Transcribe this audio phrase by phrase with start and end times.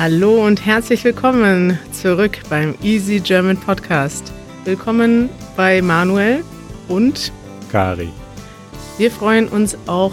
[0.00, 4.32] Hallo und herzlich willkommen zurück beim Easy German Podcast.
[4.64, 5.28] Willkommen
[5.58, 6.42] bei Manuel
[6.88, 7.30] und
[7.70, 8.08] Kari.
[8.96, 10.12] Wir freuen uns auch,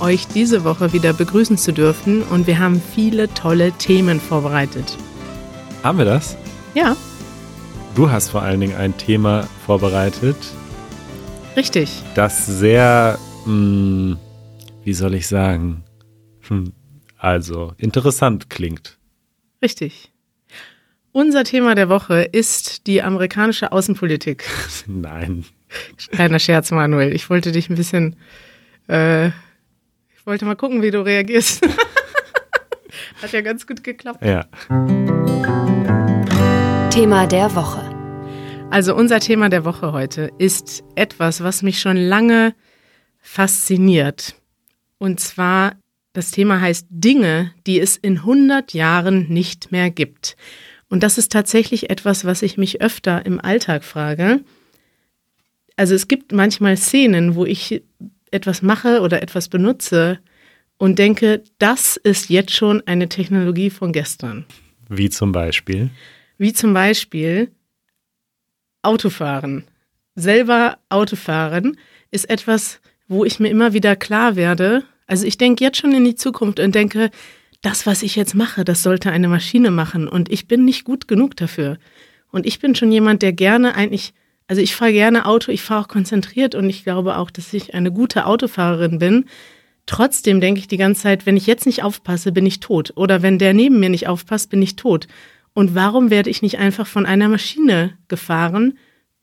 [0.00, 4.96] euch diese Woche wieder begrüßen zu dürfen und wir haben viele tolle Themen vorbereitet.
[5.82, 6.38] Haben wir das?
[6.72, 6.96] Ja.
[7.94, 10.38] Du hast vor allen Dingen ein Thema vorbereitet.
[11.58, 12.02] Richtig.
[12.14, 14.18] Das sehr, mh, hm,
[14.82, 15.84] wie soll ich sagen,
[16.48, 16.72] hm,
[17.18, 18.98] also interessant klingt.
[19.62, 20.10] Richtig.
[21.12, 24.44] Unser Thema der Woche ist die amerikanische Außenpolitik.
[24.86, 25.44] Nein.
[26.10, 27.14] Kleiner Scherz, Manuel.
[27.14, 28.16] Ich wollte dich ein bisschen,
[28.88, 31.66] äh, ich wollte mal gucken, wie du reagierst.
[33.22, 34.24] Hat ja ganz gut geklappt.
[34.24, 34.46] Ja.
[36.90, 37.82] Thema der Woche.
[38.70, 42.54] Also unser Thema der Woche heute ist etwas, was mich schon lange
[43.18, 44.36] fasziniert.
[44.98, 45.79] Und zwar
[46.12, 50.36] das Thema heißt Dinge, die es in 100 Jahren nicht mehr gibt.
[50.88, 54.40] Und das ist tatsächlich etwas, was ich mich öfter im Alltag frage.
[55.76, 57.82] Also es gibt manchmal Szenen, wo ich
[58.30, 60.18] etwas mache oder etwas benutze
[60.78, 64.46] und denke, das ist jetzt schon eine Technologie von gestern.
[64.88, 65.90] Wie zum Beispiel?
[66.38, 67.50] Wie zum Beispiel
[68.82, 69.64] Autofahren.
[70.14, 71.76] Selber Autofahren
[72.10, 76.04] ist etwas, wo ich mir immer wieder klar werde, also ich denke jetzt schon in
[76.04, 77.10] die Zukunft und denke,
[77.62, 81.08] das, was ich jetzt mache, das sollte eine Maschine machen und ich bin nicht gut
[81.08, 81.78] genug dafür.
[82.30, 84.14] Und ich bin schon jemand, der gerne eigentlich,
[84.46, 87.74] also ich fahre gerne Auto, ich fahre auch konzentriert und ich glaube auch, dass ich
[87.74, 89.24] eine gute Autofahrerin bin.
[89.86, 92.92] Trotzdem denke ich die ganze Zeit, wenn ich jetzt nicht aufpasse, bin ich tot.
[92.94, 95.08] Oder wenn der neben mir nicht aufpasst, bin ich tot.
[95.54, 98.78] Und warum werde ich nicht einfach von einer Maschine gefahren,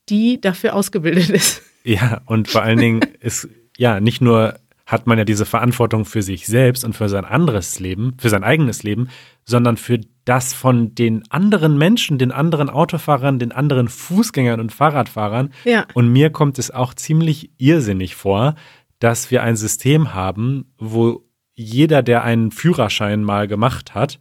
[0.10, 1.62] die dafür ausgebildet ist?
[1.86, 3.47] Ja, und vor allen Dingen ist
[3.78, 7.80] ja nicht nur hat man ja diese Verantwortung für sich selbst und für sein anderes
[7.81, 9.09] Leben, für sein eigenes Leben,
[9.44, 15.52] sondern für das von den anderen Menschen, den anderen Autofahrern, den anderen Fußgängern und Fahrradfahrern.
[15.66, 15.86] Ja.
[15.94, 18.56] Und mir kommt es auch ziemlich irrsinnig vor,
[19.00, 24.20] dass wir ein System haben, wo jeder, der einen Führerschein mal gemacht hat,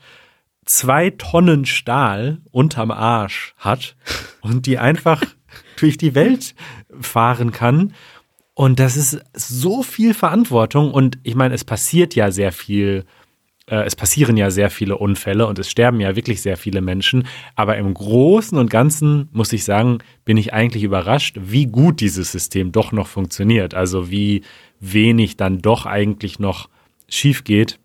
[0.65, 3.95] zwei Tonnen Stahl unterm Arsch hat
[4.41, 5.23] und die einfach
[5.79, 6.57] durch die Welt
[7.01, 7.93] fahren kann
[8.59, 13.05] und das ist so viel Verantwortung und ich meine, es passiert ja sehr viel,
[13.67, 17.29] äh, es passieren ja sehr viele Unfälle und es sterben ja wirklich sehr viele Menschen.
[17.55, 22.33] Aber im Großen und Ganzen muss ich sagen, bin ich eigentlich überrascht, wie gut dieses
[22.33, 23.75] System doch noch funktioniert.
[23.75, 24.41] Also wie
[24.81, 26.71] wenig dann doch eigentlich noch
[27.11, 27.79] schief geht.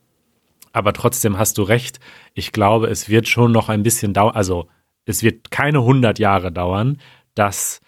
[0.72, 2.00] Aber trotzdem hast du recht.
[2.34, 4.70] Ich glaube, es wird schon noch ein bisschen dauern, also
[5.03, 6.98] es wird keine 100 Jahre dauern,
[7.36, 7.82] dass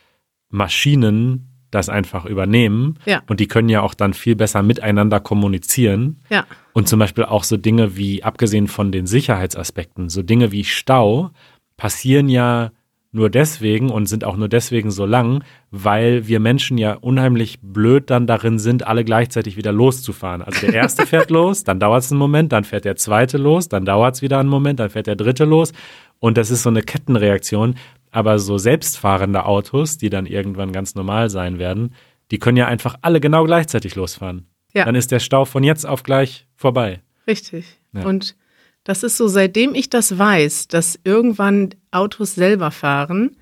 [0.50, 3.00] Maschinen das einfach übernehmen.
[3.06, 3.22] Ja.
[3.28, 6.20] Und die können ja auch dann viel besser miteinander kommunizieren.
[6.30, 6.46] Ja.
[6.74, 11.32] Und zum Beispiel auch so Dinge wie, abgesehen von den Sicherheitsaspekten, so Dinge wie Stau
[11.78, 12.72] passieren ja
[13.14, 18.10] nur deswegen und sind auch nur deswegen so lang, weil wir Menschen ja unheimlich blöd
[18.10, 20.42] dann darin sind, alle gleichzeitig wieder loszufahren.
[20.42, 23.70] Also der erste fährt los, dann dauert es einen Moment, dann fährt der zweite los,
[23.70, 25.74] dann dauert es wieder einen Moment, dann fährt der dritte los.
[26.20, 27.76] Und das ist so eine Kettenreaktion.
[28.14, 31.96] Aber so selbstfahrende Autos, die dann irgendwann ganz normal sein werden,
[32.30, 34.46] die können ja einfach alle genau gleichzeitig losfahren.
[34.74, 34.86] Ja.
[34.86, 37.02] Dann ist der Stau von jetzt auf gleich vorbei.
[37.28, 37.66] Richtig.
[37.92, 38.06] Ja.
[38.06, 38.36] Und
[38.84, 43.36] das ist so, seitdem ich das weiß, dass irgendwann Autos selber fahren,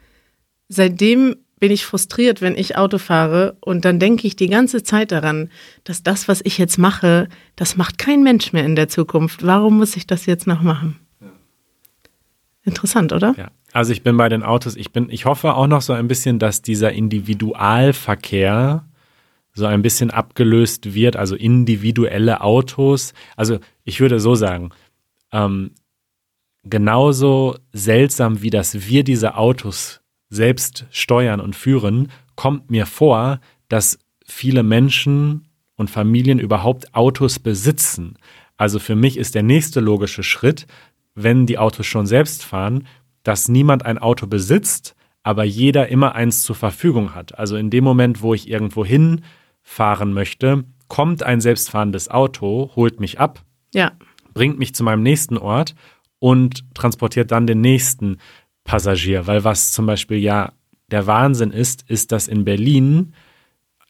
[0.69, 5.11] seitdem bin ich frustriert, wenn ich Auto fahre und dann denke ich die ganze Zeit
[5.11, 5.49] daran,
[5.83, 9.45] dass das, was ich jetzt mache, das macht kein Mensch mehr in der Zukunft.
[9.45, 10.97] Warum muss ich das jetzt noch machen?
[12.63, 13.35] Interessant, oder?
[13.37, 13.51] Ja.
[13.73, 16.39] Also ich bin bei den Autos, ich bin, ich hoffe auch noch so ein bisschen,
[16.39, 18.85] dass dieser Individualverkehr
[19.53, 23.13] so ein bisschen abgelöst wird, also individuelle Autos.
[23.35, 24.71] Also ich würde so sagen,
[25.31, 25.71] ähm,
[26.63, 33.99] genauso seltsam wie dass wir diese Autos selbst steuern und führen, kommt mir vor, dass
[34.25, 38.17] viele Menschen und Familien überhaupt Autos besitzen.
[38.57, 40.67] Also für mich ist der nächste logische Schritt,
[41.16, 42.87] wenn die Autos schon selbst fahren,
[43.23, 47.38] dass niemand ein Auto besitzt, aber jeder immer eins zur Verfügung hat.
[47.38, 53.20] Also in dem Moment, wo ich irgendwo hinfahren möchte, kommt ein selbstfahrendes Auto, holt mich
[53.20, 53.91] ab, Ja.
[54.34, 55.76] bringt mich zu meinem nächsten Ort
[56.20, 58.18] und transportiert dann den nächsten
[58.64, 59.28] Passagier.
[59.28, 60.52] Weil was zum Beispiel ja
[60.90, 63.14] der Wahnsinn ist, ist, dass in Berlin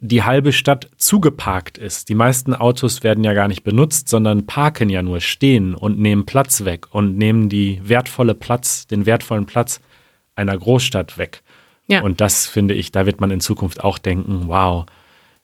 [0.04, 2.10] die halbe Stadt zugeparkt ist.
[2.10, 6.26] Die meisten Autos werden ja gar nicht benutzt, sondern parken ja nur, stehen und nehmen
[6.26, 9.80] Platz weg und nehmen die wertvolle Platz, den wertvollen Platz
[10.36, 11.44] einer Großstadt weg.
[11.88, 12.02] Ja.
[12.02, 14.86] Und das finde ich, da wird man in Zukunft auch denken, wow,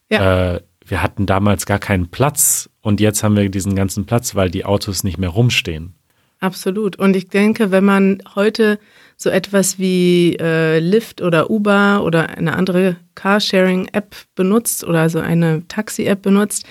[0.09, 0.55] Ja.
[0.55, 4.49] äh, wir hatten damals gar keinen Platz und jetzt haben wir diesen ganzen Platz, weil
[4.49, 5.93] die Autos nicht mehr rumstehen.
[6.39, 6.95] Absolut.
[6.97, 8.79] Und ich denke, wenn man heute
[9.19, 15.67] so etwas wie äh, Lyft oder Uber oder eine andere Carsharing-App benutzt oder so eine
[15.67, 16.65] Taxi-App benutzt.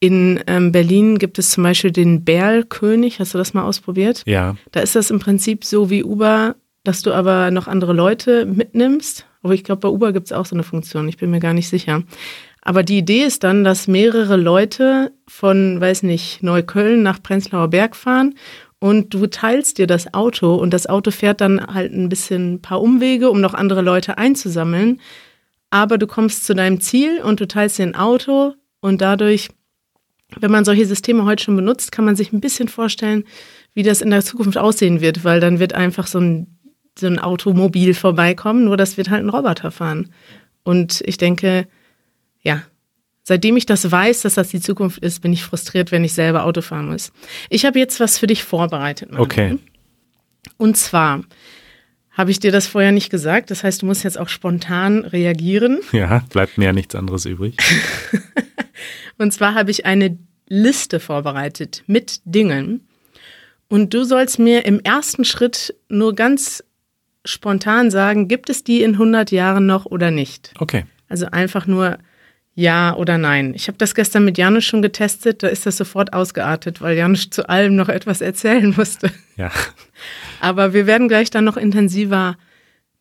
[0.00, 3.20] In ähm, Berlin gibt es zum Beispiel den Berl-König.
[3.20, 4.22] Hast du das mal ausprobiert?
[4.24, 4.56] Ja.
[4.72, 9.26] Da ist das im Prinzip so wie Uber, dass du aber noch andere Leute mitnimmst.
[9.42, 11.06] Aber ich glaube, bei Uber gibt es auch so eine Funktion.
[11.06, 12.02] Ich bin mir gar nicht sicher.
[12.62, 17.94] Aber die Idee ist dann, dass mehrere Leute von, weiß nicht, Neukölln nach Prenzlauer Berg
[17.94, 18.34] fahren
[18.80, 22.62] und du teilst dir das Auto und das Auto fährt dann halt ein bisschen ein
[22.62, 25.00] paar Umwege, um noch andere Leute einzusammeln.
[25.68, 29.50] Aber du kommst zu deinem Ziel und du teilst dir ein Auto und dadurch,
[30.40, 33.24] wenn man solche Systeme heute schon benutzt, kann man sich ein bisschen vorstellen,
[33.74, 36.58] wie das in der Zukunft aussehen wird, weil dann wird einfach so ein,
[36.98, 40.08] so ein Automobil vorbeikommen, nur das wird halt ein Roboter fahren.
[40.64, 41.68] Und ich denke,
[42.42, 42.62] ja,
[43.30, 46.42] seitdem ich das weiß, dass das die Zukunft ist, bin ich frustriert, wenn ich selber
[46.42, 47.12] Auto fahren muss.
[47.48, 49.12] Ich habe jetzt was für dich vorbereitet.
[49.12, 49.24] Manuel.
[49.24, 49.58] Okay.
[50.56, 51.22] Und zwar
[52.10, 53.52] habe ich dir das vorher nicht gesagt.
[53.52, 55.78] Das heißt, du musst jetzt auch spontan reagieren.
[55.92, 57.56] Ja, bleibt mir ja nichts anderes übrig.
[59.18, 60.18] Und zwar habe ich eine
[60.48, 62.88] Liste vorbereitet mit Dingen.
[63.68, 66.64] Und du sollst mir im ersten Schritt nur ganz
[67.24, 70.52] spontan sagen, gibt es die in 100 Jahren noch oder nicht?
[70.58, 70.84] Okay.
[71.08, 71.98] Also einfach nur
[72.54, 73.54] ja oder nein.
[73.54, 77.30] Ich habe das gestern mit Janusz schon getestet, da ist das sofort ausgeartet, weil Janusz
[77.30, 79.10] zu allem noch etwas erzählen musste.
[79.36, 79.50] Ja.
[80.40, 82.36] Aber wir werden gleich dann noch intensiver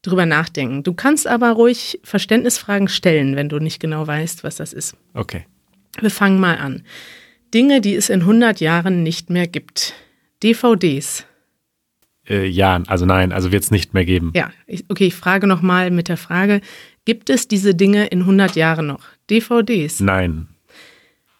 [0.01, 0.83] drüber nachdenken.
[0.83, 4.95] Du kannst aber ruhig Verständnisfragen stellen, wenn du nicht genau weißt, was das ist.
[5.13, 5.45] Okay.
[5.99, 6.83] Wir fangen mal an.
[7.53, 9.93] Dinge, die es in 100 Jahren nicht mehr gibt.
[10.43, 11.25] DVDs.
[12.29, 14.31] Äh, ja, also nein, also wird es nicht mehr geben.
[14.35, 16.61] Ja, ich, okay, ich frage nochmal mit der Frage,
[17.09, 19.03] gibt es diese Dinge in 100 Jahren noch?
[19.31, 19.99] DVDs.
[19.99, 20.47] Nein.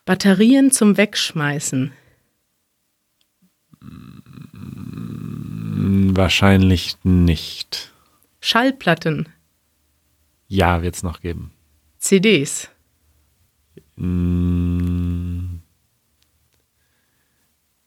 [0.04, 1.92] Batterien zum Wegschmeißen.
[3.80, 4.24] Hm,
[6.18, 7.94] Wahrscheinlich nicht.
[8.42, 9.30] Schallplatten.
[10.48, 11.52] Ja, wird es noch geben.
[12.00, 12.68] CDs.
[13.96, 15.60] Mm.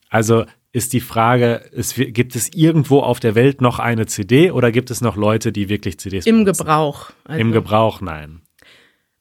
[0.09, 4.73] Also ist die Frage, es, gibt es irgendwo auf der Welt noch eine CD oder
[4.73, 6.65] gibt es noch Leute, die wirklich CDs Im benutzen?
[6.65, 7.11] Gebrauch.
[7.25, 8.41] Also Im Gebrauch, nein.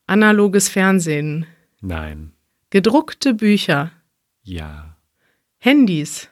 [0.07, 1.45] Analoges Fernsehen.
[1.81, 2.31] Nein.
[2.69, 3.91] Gedruckte Bücher.
[4.43, 4.97] Ja.
[5.57, 6.29] Handys.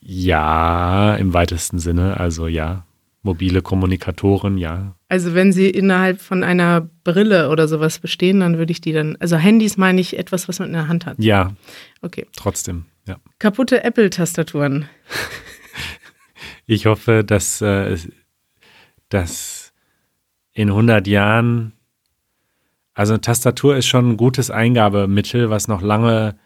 [0.00, 2.86] Ja, im weitesten Sinne, also ja.
[3.22, 4.96] Mobile Kommunikatoren, ja.
[5.08, 9.16] Also wenn sie innerhalb von einer Brille oder sowas bestehen, dann würde ich die dann.
[9.20, 11.16] Also Handys meine ich etwas, was man in der Hand hat.
[11.18, 11.54] Ja,
[12.00, 12.26] Okay.
[12.36, 13.16] trotzdem, ja.
[13.38, 14.88] Kaputte Apple-Tastaturen.
[16.66, 17.96] Ich hoffe, dass, äh,
[19.08, 19.72] dass
[20.52, 21.72] in 100 Jahren,
[22.94, 26.36] also Tastatur ist schon ein gutes Eingabemittel, was noch lange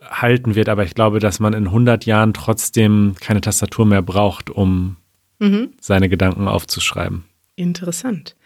[0.00, 4.50] halten wird, aber ich glaube, dass man in 100 Jahren trotzdem keine Tastatur mehr braucht,
[4.50, 4.96] um
[5.42, 5.72] Mhm.
[5.80, 7.24] seine Gedanken aufzuschreiben.
[7.56, 8.36] Interessant.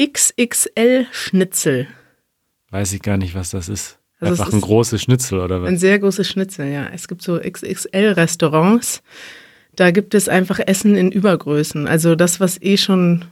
[0.00, 1.88] XXL-Schnitzel.
[2.70, 3.98] Weiß ich gar nicht, was das ist.
[4.20, 5.68] Also Einfach ein großes Schnitzel oder was?
[5.68, 6.88] Ein sehr großes Schnitzel, ja.
[6.92, 9.02] Es gibt so XXL-Restaurants.
[9.76, 11.86] Da gibt es einfach Essen in Übergrößen.
[11.86, 13.24] Also das, was eh schon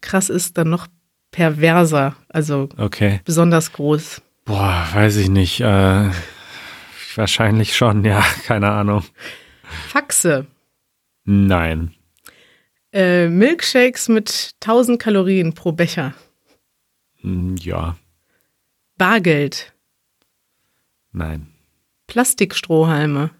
[0.00, 0.86] krass ist, dann noch
[1.30, 2.16] perverser.
[2.28, 3.20] Also Okay.
[3.24, 4.22] besonders groß.
[4.46, 5.60] Boah, weiß ich nicht.
[5.60, 6.10] Äh,
[7.14, 9.04] wahrscheinlich schon, ja, keine Ahnung.
[9.88, 10.46] Faxe.
[11.24, 11.94] Nein.
[12.94, 16.14] Äh, Milkshakes mit 1000 Kalorien pro Becher.
[17.22, 17.96] Hm, Ja,
[18.96, 19.72] Bargeld.
[21.12, 21.48] nein,
[22.06, 23.30] Plastikstrohhalme.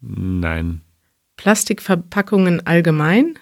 [0.00, 0.82] nein.
[1.36, 3.38] Plastikverpackungen allgemein.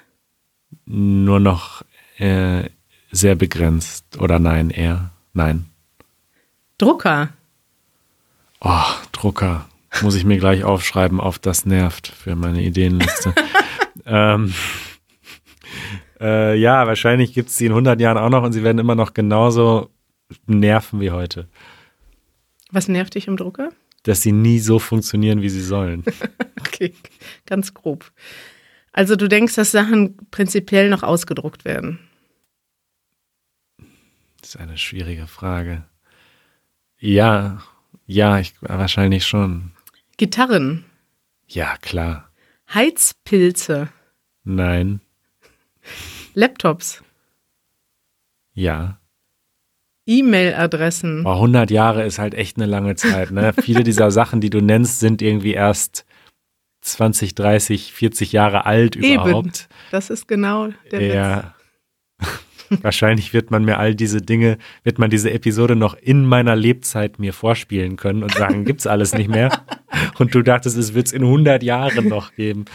[0.86, 1.82] Nur noch
[2.18, 2.70] äh,
[3.10, 4.18] sehr begrenzt.
[4.18, 5.10] Oder nein, eher.
[5.32, 5.66] Nein.
[6.78, 7.30] Drucker.
[8.60, 9.68] Oh, Drucker.
[10.00, 13.34] Muss ich mir gleich aufschreiben, auf das nervt für meine Ideenliste.
[14.08, 14.54] ähm,
[16.20, 18.94] äh, ja, wahrscheinlich gibt es die in 100 Jahren auch noch und sie werden immer
[18.94, 19.90] noch genauso
[20.46, 21.48] nerven wie heute.
[22.70, 23.70] Was nervt dich im Drucker?
[24.02, 26.04] Dass sie nie so funktionieren, wie sie sollen.
[26.60, 26.92] Okay,
[27.46, 28.12] ganz grob.
[28.92, 31.98] Also du denkst, dass Sachen prinzipiell noch ausgedruckt werden.
[34.40, 35.84] Das ist eine schwierige Frage.
[36.98, 37.62] Ja,
[38.06, 39.72] ja, ich, wahrscheinlich schon.
[40.18, 40.84] Gitarren,
[41.48, 42.30] Ja, klar.
[42.72, 43.88] Heizpilze,
[44.48, 45.00] Nein.
[46.34, 47.02] Laptops,
[48.54, 48.98] Ja.
[50.06, 51.22] E-Mail-Adressen.
[51.22, 53.30] Boah, 100 Jahre ist halt echt eine lange Zeit.
[53.30, 53.52] Ne?
[53.60, 56.06] Viele dieser Sachen, die du nennst, sind irgendwie erst
[56.80, 59.68] 20, 30, 40 Jahre alt überhaupt.
[59.90, 61.14] Das ist genau der Witz.
[61.14, 61.54] Ja.
[62.82, 67.18] Wahrscheinlich wird man mir all diese Dinge, wird man diese Episode noch in meiner Lebzeit
[67.18, 69.64] mir vorspielen können und sagen, gibt's alles nicht mehr.
[70.18, 72.66] Und du dachtest, es wird es in 100 Jahren noch geben.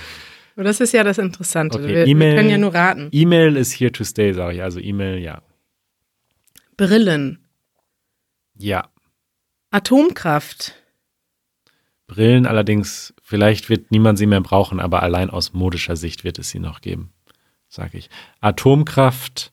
[0.56, 1.80] Das ist ja das Interessante.
[1.80, 3.10] Okay, wir, wir können ja nur raten.
[3.12, 4.64] E-Mail ist here to stay, sage ich.
[4.64, 5.42] Also E-Mail, ja.
[6.78, 7.40] Brillen,
[8.56, 8.90] Ja.
[9.72, 10.76] Atomkraft,
[12.08, 16.50] Brillen allerdings, vielleicht wird niemand sie mehr brauchen, aber allein aus modischer Sicht wird es
[16.52, 17.12] sie noch geben,
[17.70, 18.10] sage ich.
[18.40, 19.52] Atomkraft,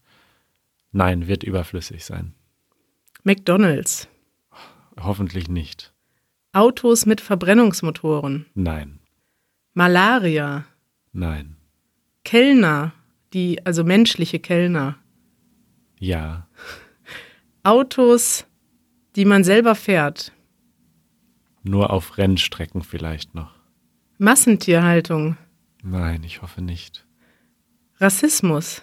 [0.92, 2.34] nein, wird überflüssig sein.
[3.22, 4.08] McDonalds,
[5.00, 5.94] Hoffentlich nicht.
[6.52, 8.98] Autos mit Verbrennungsmotoren, Nein,
[9.72, 10.66] Malaria,
[11.12, 11.56] nein,
[12.24, 12.92] Kellner,
[13.32, 14.98] die, also menschliche Kellner,
[15.98, 16.46] ja,
[17.62, 18.46] Autos,
[19.16, 20.32] die man selber fährt,
[21.62, 23.54] nur auf Rennstrecken vielleicht noch.
[24.18, 25.36] Massentierhaltung,
[25.82, 27.06] Nein, ich hoffe nicht.
[27.98, 28.82] Rassismus,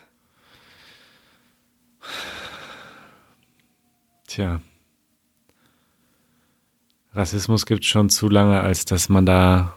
[4.27, 4.61] Tja.
[7.13, 9.76] Rassismus gibt es schon zu lange, als dass man da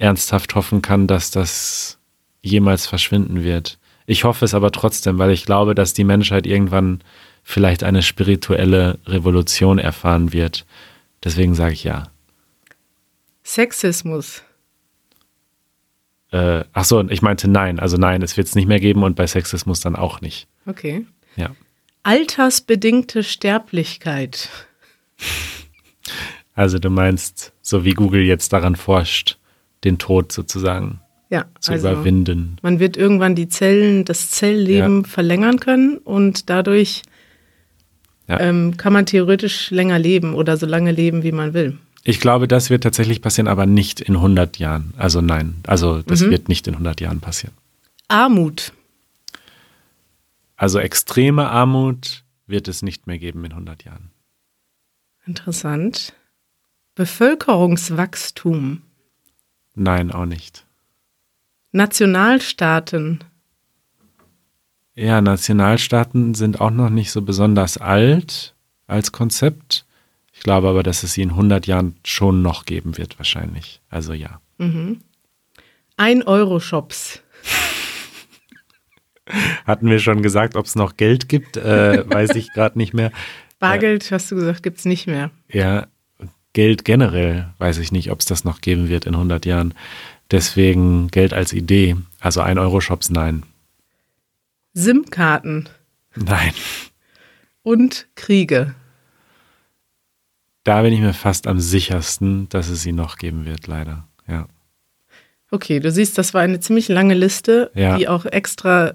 [0.00, 1.98] ernsthaft hoffen kann, dass das
[2.42, 3.78] jemals verschwinden wird.
[4.06, 7.02] Ich hoffe es aber trotzdem, weil ich glaube, dass die Menschheit irgendwann
[7.42, 10.64] vielleicht eine spirituelle Revolution erfahren wird.
[11.24, 12.10] Deswegen sage ich ja.
[13.44, 14.42] Sexismus,
[16.30, 17.80] Äh, ach so, ich meinte nein.
[17.80, 20.46] Also nein, es wird es nicht mehr geben und bei Sexismus dann auch nicht.
[20.66, 21.06] okay.
[21.36, 21.50] Ja.
[22.02, 24.48] Altersbedingte Sterblichkeit,
[26.54, 29.38] Also du meinst, so wie Google jetzt daran forscht,
[29.84, 32.56] den Tod sozusagen ja, zu also überwinden.
[32.62, 37.02] man wird irgendwann die Zellen, das Zellleben verlängern können und dadurch
[38.26, 38.40] Ja.
[38.40, 41.78] ähm, kann man theoretisch länger leben oder so lange leben, wie man will.
[42.04, 44.94] Ich glaube, das wird tatsächlich passieren, aber nicht in 100 Jahren.
[44.96, 47.54] Also nein, also das wird nicht in 100 Jahren passieren.
[48.08, 48.72] Armut,
[50.56, 54.10] Also extreme Armut wird es nicht mehr geben in 100 Jahren.
[55.26, 56.14] interessant.
[56.94, 58.82] Bevölkerungswachstum,
[59.78, 60.66] Nein, auch nicht.
[61.72, 63.24] Nationalstaaten,
[64.94, 68.54] Ja, Nationalstaaten sind auch noch nicht so besonders alt
[68.86, 69.84] als Konzept.
[70.32, 73.80] Ich glaube aber, dass es sie in 100 Jahren schon noch geben wird, wahrscheinlich.
[73.90, 74.40] Also ja.
[75.98, 77.22] 1-Euro-Shops,
[79.66, 81.56] Hatten wir schon gesagt, ob es noch Geld gibt?
[81.56, 83.12] Äh, weiß ich gerade nicht mehr.
[83.58, 85.30] Bargeld, hast du gesagt, gibt's nicht mehr.
[85.50, 85.86] Ja,
[86.58, 89.74] Geld generell weiß ich nicht, ob es das noch geben wird in 100 Jahren.
[90.32, 91.94] Deswegen Geld als Idee.
[92.18, 93.44] Also 1-Euro-Shops, nein.
[94.74, 95.68] SIM-Karten
[96.16, 96.52] Nein.
[97.62, 98.74] und Kriege.
[100.64, 104.08] Da bin ich mir fast am sichersten, dass es sie noch geben wird, leider.
[104.26, 104.48] Ja.
[105.52, 107.96] Okay, du siehst, das war eine ziemlich lange Liste, Ja.
[107.96, 108.94] die auch extra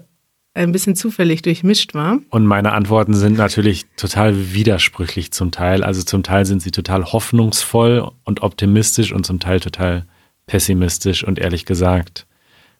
[0.54, 2.20] ein bisschen zufällig durchmischt war.
[2.30, 5.82] Und meine Antworten sind natürlich total widersprüchlich zum Teil.
[5.82, 10.06] Also zum Teil sind sie total hoffnungsvoll und optimistisch und zum Teil total
[10.46, 11.24] pessimistisch.
[11.24, 12.26] Und ehrlich gesagt,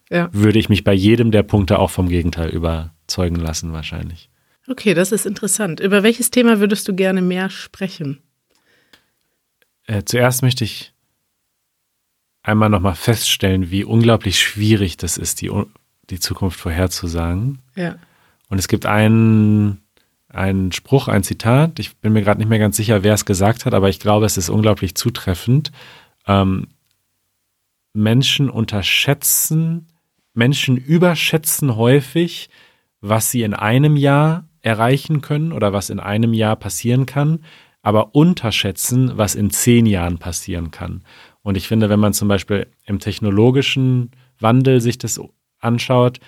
[0.09, 0.29] Ja.
[0.31, 4.29] würde ich mich bei jedem der Punkte auch vom Gegenteil überzeugen lassen, wahrscheinlich.
[4.67, 5.79] Okay, das ist interessant.
[5.81, 8.19] Über welches Thema würdest du gerne mehr sprechen?
[9.85, 10.93] Äh, zuerst möchte ich
[12.41, 15.51] einmal nochmal feststellen, wie unglaublich schwierig das ist, die,
[16.09, 17.59] die Zukunft vorherzusagen.
[17.75, 17.95] Ja.
[18.49, 19.81] Und es gibt einen,
[20.29, 23.65] einen Spruch, ein Zitat, ich bin mir gerade nicht mehr ganz sicher, wer es gesagt
[23.65, 25.71] hat, aber ich glaube, es ist unglaublich zutreffend.
[26.27, 26.67] Ähm,
[27.93, 29.87] Menschen unterschätzen,
[30.33, 32.49] Menschen überschätzen häufig,
[33.01, 37.39] was sie in einem Jahr erreichen können oder was in einem Jahr passieren kann,
[37.81, 41.03] aber unterschätzen, was in zehn Jahren passieren kann.
[41.43, 45.21] Und ich finde, wenn man zum Beispiel im technologischen Wandel sich das
[45.65, 46.19] anschaut,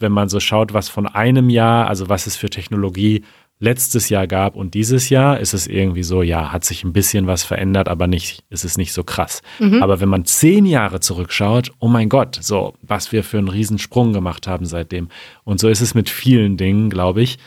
[0.00, 3.22] wenn man so schaut, was von einem Jahr, also was es für Technologie
[3.60, 7.28] letztes Jahr gab und dieses Jahr, ist es irgendwie so, ja, hat sich ein bisschen
[7.28, 9.42] was verändert, aber nicht, ist es nicht so krass.
[9.80, 14.12] Aber wenn man zehn Jahre zurückschaut, oh mein Gott, so, was wir für einen Riesensprung
[14.12, 15.08] gemacht haben seitdem.
[15.44, 17.38] Und so ist es mit vielen Dingen, glaube ich.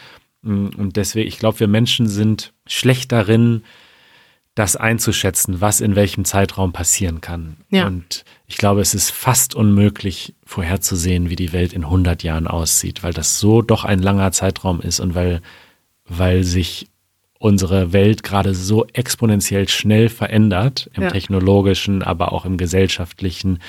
[0.43, 3.63] Und deswegen, ich glaube, wir Menschen sind schlecht darin,
[4.57, 7.57] das einzuschätzen, was in welchem Zeitraum passieren kann.
[7.69, 7.85] Ja.
[7.85, 13.03] Und ich glaube, es ist fast unmöglich vorherzusehen, wie die Welt in 100 Jahren aussieht,
[13.03, 15.41] weil das so doch ein langer Zeitraum ist und weil,
[16.05, 16.87] weil sich
[17.37, 21.11] unsere Welt gerade so exponentiell schnell verändert, im Ja.
[21.11, 23.59] technologischen, aber auch im gesellschaftlichen.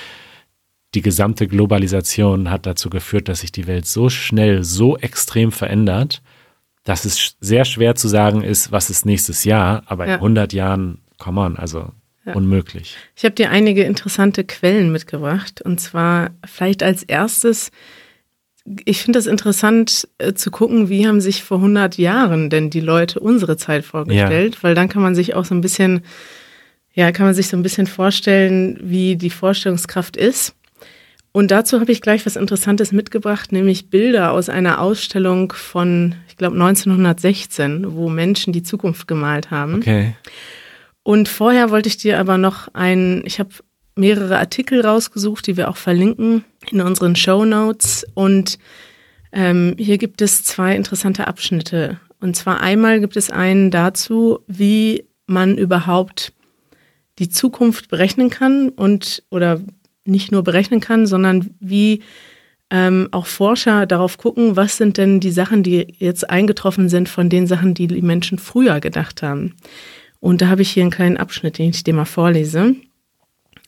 [0.95, 6.23] Die gesamte Globalisation hat dazu geführt, dass sich die Welt so schnell, so extrem verändert,
[6.89, 10.15] dass es sehr schwer zu sagen ist, was ist nächstes Jahr, aber Ja.
[10.15, 11.91] in 100 Jahren, come on, also
[12.25, 12.33] Ja.
[12.33, 12.97] unmöglich.
[13.15, 15.61] Ich habe dir einige interessante Quellen mitgebracht.
[15.61, 17.69] Und zwar vielleicht als erstes,
[18.85, 22.81] ich finde es interessant äh, zu gucken, wie haben sich vor 100 Jahren denn die
[22.81, 26.01] Leute unsere Zeit vorgestellt, weil dann kann man sich auch so ein bisschen
[26.93, 30.55] ja, kann man sich so ein bisschen vorstellen, wie die Vorstellungskraft ist.
[31.31, 36.37] Und dazu habe ich gleich was Interessantes mitgebracht, nämlich Bilder aus einer Ausstellung von, ich
[36.37, 39.75] glaube, 1916, wo Menschen die Zukunft gemalt haben.
[39.75, 40.15] Okay.
[41.03, 43.49] Und vorher wollte ich dir aber noch ein, ich habe
[43.95, 48.05] mehrere Artikel rausgesucht, die wir auch verlinken in unseren Show Notes.
[48.15, 48.57] Und
[49.31, 51.99] ähm, hier gibt es zwei interessante Abschnitte.
[52.19, 56.33] Und zwar einmal gibt es einen dazu, wie man überhaupt
[57.19, 59.61] die Zukunft berechnen kann und oder
[60.05, 62.01] nicht nur berechnen kann, sondern wie
[62.71, 67.29] ähm, auch Forscher darauf gucken, was sind denn die Sachen, die jetzt eingetroffen sind von
[67.29, 69.55] den Sachen, die die Menschen früher gedacht haben.
[70.19, 72.75] Und da habe ich hier einen kleinen Abschnitt, den ich dir mal vorlese,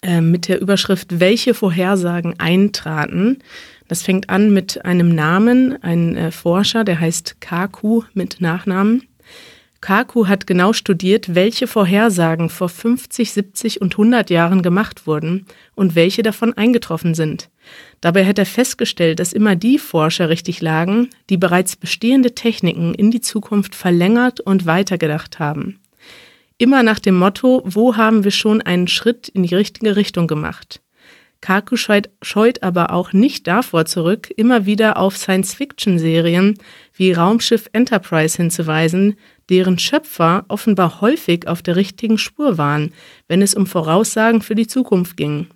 [0.03, 3.39] äh, mit der Überschrift, welche Vorhersagen eintraten.
[3.87, 9.03] Das fängt an mit einem Namen, ein äh, Forscher, der heißt Kaku mit Nachnamen.
[9.81, 15.95] Kaku hat genau studiert, welche Vorhersagen vor 50, 70 und 100 Jahren gemacht wurden und
[15.95, 17.49] welche davon eingetroffen sind.
[17.99, 23.09] Dabei hat er festgestellt, dass immer die Forscher richtig lagen, die bereits bestehende Techniken in
[23.09, 25.79] die Zukunft verlängert und weitergedacht haben.
[26.59, 30.79] Immer nach dem Motto, wo haben wir schon einen Schritt in die richtige Richtung gemacht.
[31.41, 36.57] Kaku scheut, scheut aber auch nicht davor zurück, immer wieder auf Science-Fiction-Serien
[36.93, 39.15] wie Raumschiff Enterprise hinzuweisen,
[39.49, 42.93] deren Schöpfer offenbar häufig auf der richtigen Spur waren,
[43.27, 45.47] wenn es um Voraussagen für die Zukunft ging.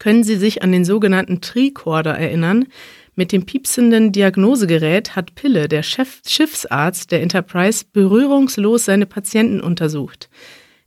[0.00, 2.66] Können Sie sich an den sogenannten Tricorder erinnern?
[3.14, 10.30] Mit dem piepsenden Diagnosegerät hat Pille, der Chef Schiffsarzt der Enterprise, berührungslos seine Patienten untersucht.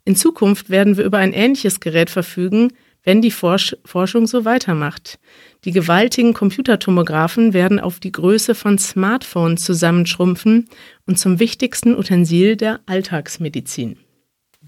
[0.03, 5.19] In Zukunft werden wir über ein ähnliches Gerät verfügen, wenn die Forsch Forschung so weitermacht.
[5.65, 10.67] Die gewaltigen Computertomographen werden auf die Größe von Smartphones zusammenschrumpfen
[11.05, 13.97] und zum wichtigsten Utensil der Alltagsmedizin.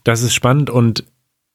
[0.03, 1.05] Das ist spannend und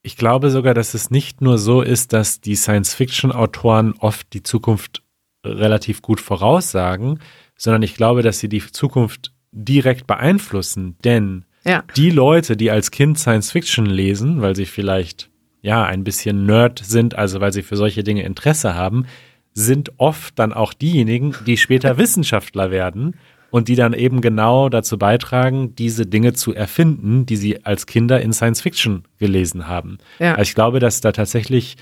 [0.03, 5.03] ich glaube sogar, dass es nicht nur so ist, dass die Science-Fiction-Autoren oft die Zukunft
[5.45, 7.21] relativ gut voraussagen,
[7.57, 11.85] sondern ich glaube, dass sie die Zukunft direkt beeinflussen, denn ja.
[11.97, 15.30] die Leute, die als Kind Science-Fiction lesen, weil sie vielleicht
[15.63, 19.07] ja, ein bisschen Nerd sind, also weil sie für solche Dinge Interesse haben,
[19.53, 23.17] sind oft dann auch diejenigen, die später Wissenschaftler werden
[23.51, 28.21] und die dann eben genau dazu beitragen, diese Dinge zu erfinden, die sie als Kinder
[28.21, 29.99] in Science Fiction gelesen haben.
[30.19, 30.33] Ja.
[30.33, 31.77] Also ich glaube, dass da tatsächlich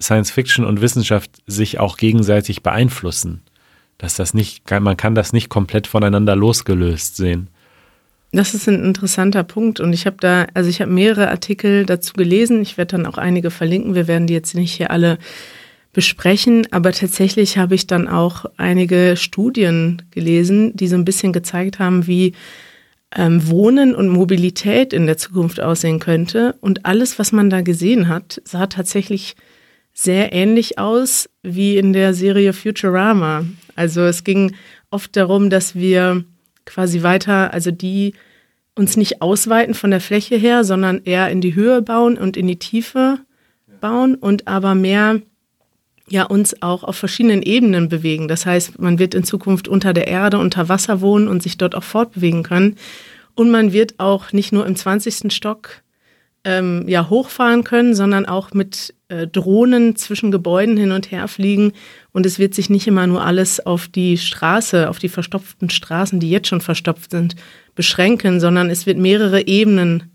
[0.00, 3.42] Science Fiction und Wissenschaft sich auch gegenseitig beeinflussen.
[3.98, 7.48] Dass das nicht, man kann das nicht komplett voneinander losgelöst sehen.
[8.36, 12.12] Das ist ein interessanter Punkt und ich habe da, also ich habe mehrere Artikel dazu
[12.12, 12.60] gelesen.
[12.60, 13.94] Ich werde dann auch einige verlinken.
[13.94, 15.16] Wir werden die jetzt nicht hier alle
[15.94, 21.78] besprechen, aber tatsächlich habe ich dann auch einige Studien gelesen, die so ein bisschen gezeigt
[21.78, 22.34] haben, wie
[23.16, 26.56] ähm, Wohnen und Mobilität in der Zukunft aussehen könnte.
[26.60, 29.34] Und alles, was man da gesehen hat, sah tatsächlich
[29.94, 33.46] sehr ähnlich aus wie in der Serie Futurama.
[33.76, 34.54] Also es ging
[34.90, 36.22] oft darum, dass wir
[36.66, 38.12] quasi weiter, also die
[38.76, 42.46] uns nicht ausweiten von der Fläche her, sondern eher in die Höhe bauen und in
[42.46, 43.18] die Tiefe
[43.80, 45.20] bauen und aber mehr
[46.08, 48.28] ja uns auch auf verschiedenen Ebenen bewegen.
[48.28, 51.74] Das heißt, man wird in Zukunft unter der Erde, unter Wasser wohnen und sich dort
[51.74, 52.76] auch fortbewegen können.
[53.34, 55.32] Und man wird auch nicht nur im 20.
[55.32, 55.82] Stock
[56.44, 61.72] ähm, ja hochfahren können, sondern auch mit äh, Drohnen zwischen Gebäuden hin und her fliegen.
[62.12, 66.20] Und es wird sich nicht immer nur alles auf die Straße, auf die verstopften Straßen,
[66.20, 67.34] die jetzt schon verstopft sind,
[67.76, 70.10] beschränken, sondern es wird mehrere Ebenen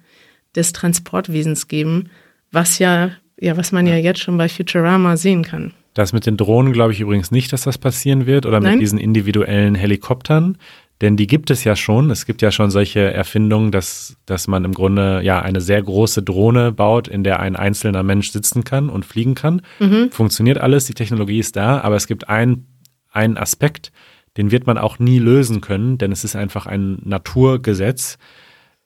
[0.56, 2.10] des Transportwesens geben,
[2.52, 5.74] was ja, ja, was man ja jetzt schon bei Futurama sehen kann.
[5.94, 8.74] Das mit den Drohnen glaube ich übrigens nicht, dass das passieren wird oder Nein?
[8.74, 10.58] mit diesen individuellen Helikoptern,
[11.02, 12.12] denn die gibt es ja schon.
[12.12, 16.22] Es gibt ja schon solche Erfindungen, dass, dass man im Grunde ja eine sehr große
[16.22, 19.64] Drohne baut, in der ein einzelner Mensch sitzen kann und fliegen kann.
[19.80, 20.12] Mhm.
[20.12, 22.68] Funktioniert alles, die Technologie ist da, aber es gibt einen,
[23.12, 23.92] einen Aspekt,
[24.38, 28.18] den wird man auch nie lösen können, denn es ist einfach ein Naturgesetz.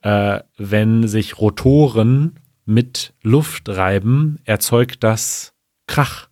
[0.01, 5.53] Äh, wenn sich Rotoren mit Luft reiben, erzeugt das
[5.87, 6.27] Krach.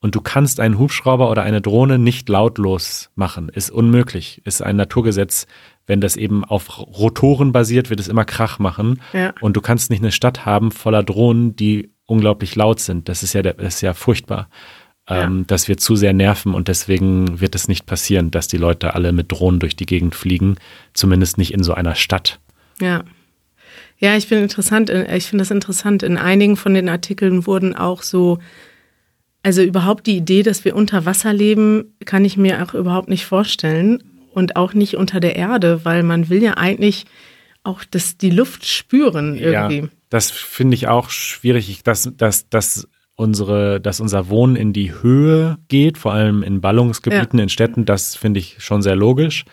[0.00, 3.48] Und du kannst einen Hubschrauber oder eine Drohne nicht lautlos machen.
[3.48, 4.42] Ist unmöglich.
[4.44, 5.46] Ist ein Naturgesetz.
[5.86, 9.00] Wenn das eben auf Rotoren basiert, wird es immer Krach machen.
[9.12, 9.32] Ja.
[9.40, 13.08] Und du kannst nicht eine Stadt haben voller Drohnen, die unglaublich laut sind.
[13.08, 14.48] Das ist ja, das ist ja furchtbar.
[15.12, 15.44] Ähm, ja.
[15.46, 19.12] Das wird zu sehr nerven und deswegen wird es nicht passieren, dass die Leute alle
[19.12, 20.56] mit Drohnen durch die Gegend fliegen,
[20.94, 22.40] zumindest nicht in so einer Stadt.
[22.80, 23.04] Ja.
[23.98, 26.02] Ja, ich bin interessant, ich finde das interessant.
[26.02, 28.40] In einigen von den Artikeln wurden auch so,
[29.44, 33.26] also überhaupt die Idee, dass wir unter Wasser leben, kann ich mir auch überhaupt nicht
[33.26, 37.06] vorstellen und auch nicht unter der Erde, weil man will ja eigentlich
[37.62, 39.82] auch das, die Luft spüren irgendwie.
[39.82, 39.88] Ja.
[40.10, 42.88] das finde ich auch schwierig, dass, dass, dass
[43.22, 47.44] unsere, dass unser Wohnen in die Höhe geht, vor allem in Ballungsgebieten, ja.
[47.44, 49.44] in Städten, das finde ich schon sehr logisch.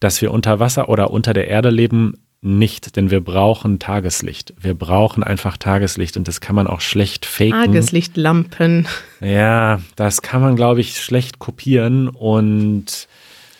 [0.00, 4.54] Dass wir unter Wasser oder unter der Erde leben, nicht, denn wir brauchen Tageslicht.
[4.60, 7.50] Wir brauchen einfach Tageslicht und das kann man auch schlecht faken.
[7.50, 8.86] Tageslichtlampen.
[9.20, 13.08] Ja, das kann man, glaube ich, schlecht kopieren und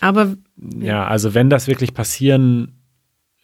[0.00, 0.36] aber
[0.78, 2.76] ja, also wenn das wirklich passieren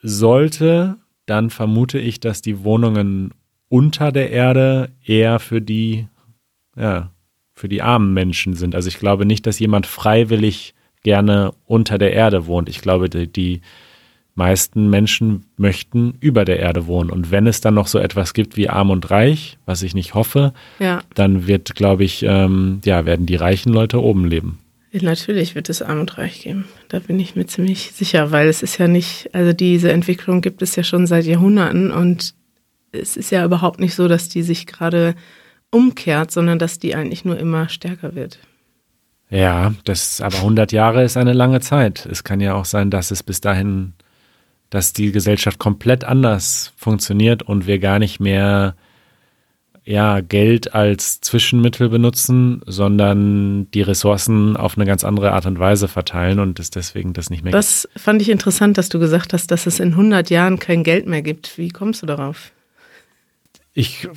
[0.03, 3.33] sollte, dann vermute ich, dass die Wohnungen
[3.73, 6.07] unter der Erde eher für die,
[6.77, 7.11] ja,
[7.55, 8.75] für die armen Menschen sind.
[8.75, 12.69] Also ich glaube nicht, dass jemand freiwillig gerne unter der Erde wohnt.
[12.69, 13.63] Ich glaube, die, die
[14.35, 17.09] meisten Menschen möchten über der Erde wohnen.
[17.09, 20.13] Und wenn es dann noch so etwas gibt wie arm und reich, was ich nicht
[20.13, 21.01] hoffe, ja.
[21.15, 24.59] dann wird, glaube ich, ähm, ja, werden die reichen Leute oben leben.
[24.93, 26.67] Natürlich wird es arm und reich geben.
[26.91, 30.61] Da bin ich mir ziemlich sicher, weil es ist ja nicht, also diese Entwicklung gibt
[30.61, 32.35] es ja schon seit Jahrhunderten und
[32.93, 35.15] es ist ja überhaupt nicht so, dass die sich gerade
[35.71, 38.39] umkehrt, sondern dass die eigentlich nur immer stärker wird.
[39.31, 42.05] Ja, das aber 100 Jahre ist eine lange Zeit.
[42.05, 43.95] Es kann ja auch sein, dass es bis dahin,
[44.69, 48.77] dass die Gesellschaft komplett anders funktioniert und wir gar nicht mehr
[49.85, 55.89] ja, Geld als Zwischenmittel benutzen, sondern die Ressourcen auf eine ganz andere Art und Weise
[55.89, 57.97] verteilen und es deswegen das nicht mehr das gibt.
[57.97, 61.07] Das fand ich interessant, dass du gesagt hast, dass es in 100 Jahren kein Geld
[61.07, 61.59] mehr gibt.
[61.59, 62.53] Wie kommst du darauf?
[63.73, 64.09] Ich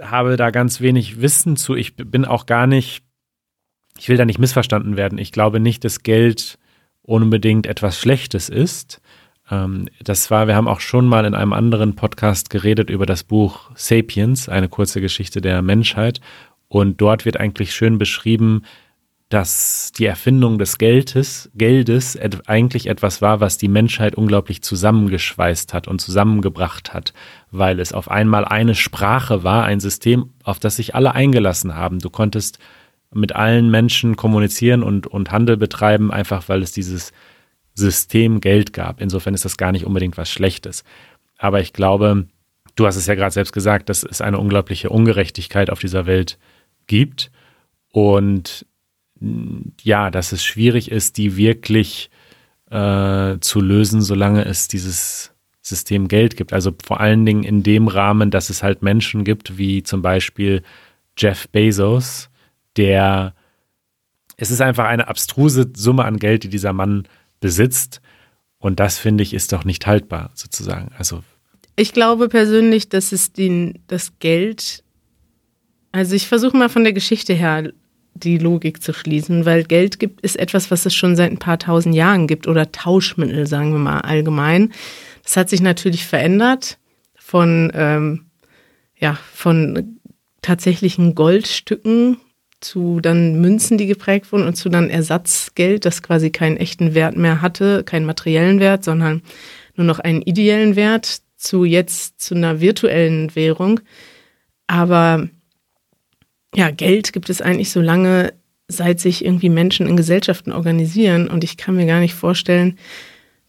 [0.00, 1.74] habe da ganz wenig Wissen zu.
[1.74, 3.02] Ich bin auch gar nicht,
[3.98, 5.18] ich will da nicht missverstanden werden.
[5.18, 6.58] Ich glaube nicht, dass Geld
[7.02, 9.00] unbedingt etwas Schlechtes ist.
[9.50, 13.24] Ähm, das war, wir haben auch schon mal in einem anderen Podcast geredet über das
[13.24, 16.20] Buch Sapiens, eine kurze Geschichte der Menschheit.
[16.68, 18.62] Und dort wird eigentlich schön beschrieben,
[19.30, 25.86] dass die Erfindung des Geldes, Geldes eigentlich etwas war, was die Menschheit unglaublich zusammengeschweißt hat
[25.86, 27.14] und zusammengebracht hat,
[27.52, 32.00] weil es auf einmal eine Sprache war, ein System, auf das sich alle eingelassen haben.
[32.00, 32.58] Du konntest
[33.14, 37.12] mit allen Menschen kommunizieren und, und Handel betreiben, einfach weil es dieses
[37.74, 39.00] System Geld gab.
[39.00, 40.82] Insofern ist das gar nicht unbedingt was Schlechtes.
[41.38, 42.26] Aber ich glaube,
[42.74, 46.36] du hast es ja gerade selbst gesagt, dass es eine unglaubliche Ungerechtigkeit auf dieser Welt
[46.88, 47.30] gibt.
[47.92, 48.66] Und
[49.82, 52.10] ja, dass es schwierig ist, die wirklich
[52.70, 56.52] äh, zu lösen, solange es dieses System Geld gibt.
[56.52, 60.62] Also vor allen Dingen in dem Rahmen, dass es halt Menschen gibt, wie zum Beispiel
[61.16, 62.30] Jeff Bezos,
[62.76, 63.34] der
[64.36, 67.06] es ist einfach eine abstruse Summe an Geld, die dieser Mann
[67.40, 68.00] besitzt.
[68.58, 70.92] Und das finde ich ist doch nicht haltbar, sozusagen.
[70.96, 71.22] Also
[71.76, 74.82] ich glaube persönlich, dass es den, das Geld,
[75.92, 77.72] also ich versuche mal von der Geschichte her
[78.14, 81.58] die Logik zu schließen, weil Geld gibt ist etwas, was es schon seit ein paar
[81.58, 84.72] tausend Jahren gibt oder Tauschmittel, sagen wir mal allgemein.
[85.24, 86.78] Das hat sich natürlich verändert
[87.16, 88.26] von ähm,
[88.98, 90.00] ja von
[90.42, 92.18] tatsächlichen Goldstücken
[92.60, 97.16] zu dann Münzen, die geprägt wurden und zu dann Ersatzgeld, das quasi keinen echten Wert
[97.16, 99.22] mehr hatte, keinen materiellen Wert, sondern
[99.76, 103.80] nur noch einen ideellen Wert, zu jetzt zu einer virtuellen Währung.
[104.66, 105.28] Aber
[106.54, 108.32] ja, Geld gibt es eigentlich so lange,
[108.68, 111.28] seit sich irgendwie Menschen in Gesellschaften organisieren.
[111.28, 112.78] Und ich kann mir gar nicht vorstellen,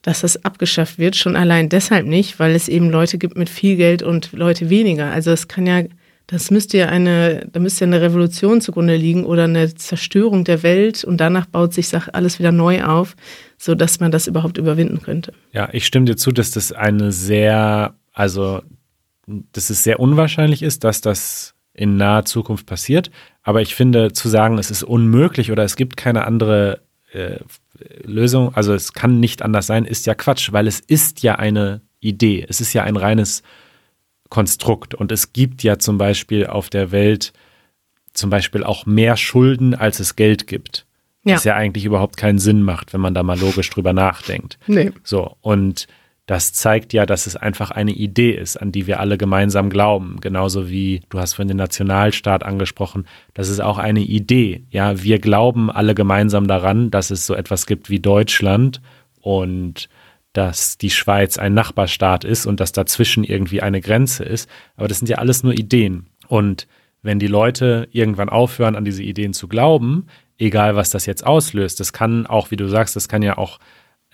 [0.02, 1.16] dass das abgeschafft wird.
[1.16, 5.12] Schon allein deshalb nicht, weil es eben Leute gibt mit viel Geld und Leute weniger.
[5.12, 5.84] Also es kann ja,
[6.28, 10.64] das müsste ja eine, da müsste ja eine Revolution zugrunde liegen oder eine Zerstörung der
[10.64, 13.16] Welt und danach baut sich alles wieder neu auf,
[13.58, 15.34] sodass man das überhaupt überwinden könnte.
[15.52, 18.62] Ja, ich stimme dir zu, dass das eine sehr, also
[19.28, 23.12] dass es sehr unwahrscheinlich ist, dass das in naher Zukunft passiert.
[23.44, 26.82] Aber ich finde, zu sagen, es ist unmöglich oder es gibt keine andere
[27.12, 27.40] äh,
[28.04, 31.82] Lösung, also es kann nicht anders sein, ist ja Quatsch, weil es ist ja eine
[32.00, 32.46] Idee.
[32.48, 33.44] Es ist ja ein reines
[34.30, 34.96] Konstrukt.
[34.96, 37.34] Und es gibt ja zum Beispiel auf der Welt
[38.14, 40.86] zum Beispiel auch mehr Schulden, als es Geld gibt.
[41.24, 41.36] Ja.
[41.36, 44.58] Was ja eigentlich überhaupt keinen Sinn macht, wenn man da mal logisch drüber nachdenkt.
[44.68, 44.92] Nee.
[45.04, 45.88] So, und
[46.28, 50.18] das zeigt ja, dass es einfach eine Idee ist, an die wir alle gemeinsam glauben.
[50.22, 53.06] Genauso wie du hast von den Nationalstaat angesprochen.
[53.34, 54.66] Das ist auch eine Idee.
[54.70, 58.82] Ja, wir glauben alle gemeinsam daran, dass es so etwas gibt wie Deutschland
[59.20, 59.90] und
[60.34, 64.50] dass die Schweiz ein Nachbarstaat ist und dass dazwischen irgendwie eine Grenze ist.
[64.78, 66.08] Aber das sind ja alles nur Ideen.
[66.28, 66.68] Und
[67.02, 70.08] wenn die Leute irgendwann aufhören, an diese Ideen zu glauben,
[70.38, 73.60] egal was das jetzt auslöst, das kann auch, wie du sagst, das kann ja auch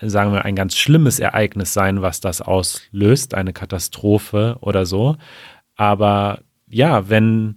[0.00, 5.16] sagen wir, ein ganz schlimmes Ereignis sein, was das auslöst, eine Katastrophe oder so.
[5.76, 7.56] Aber ja, wenn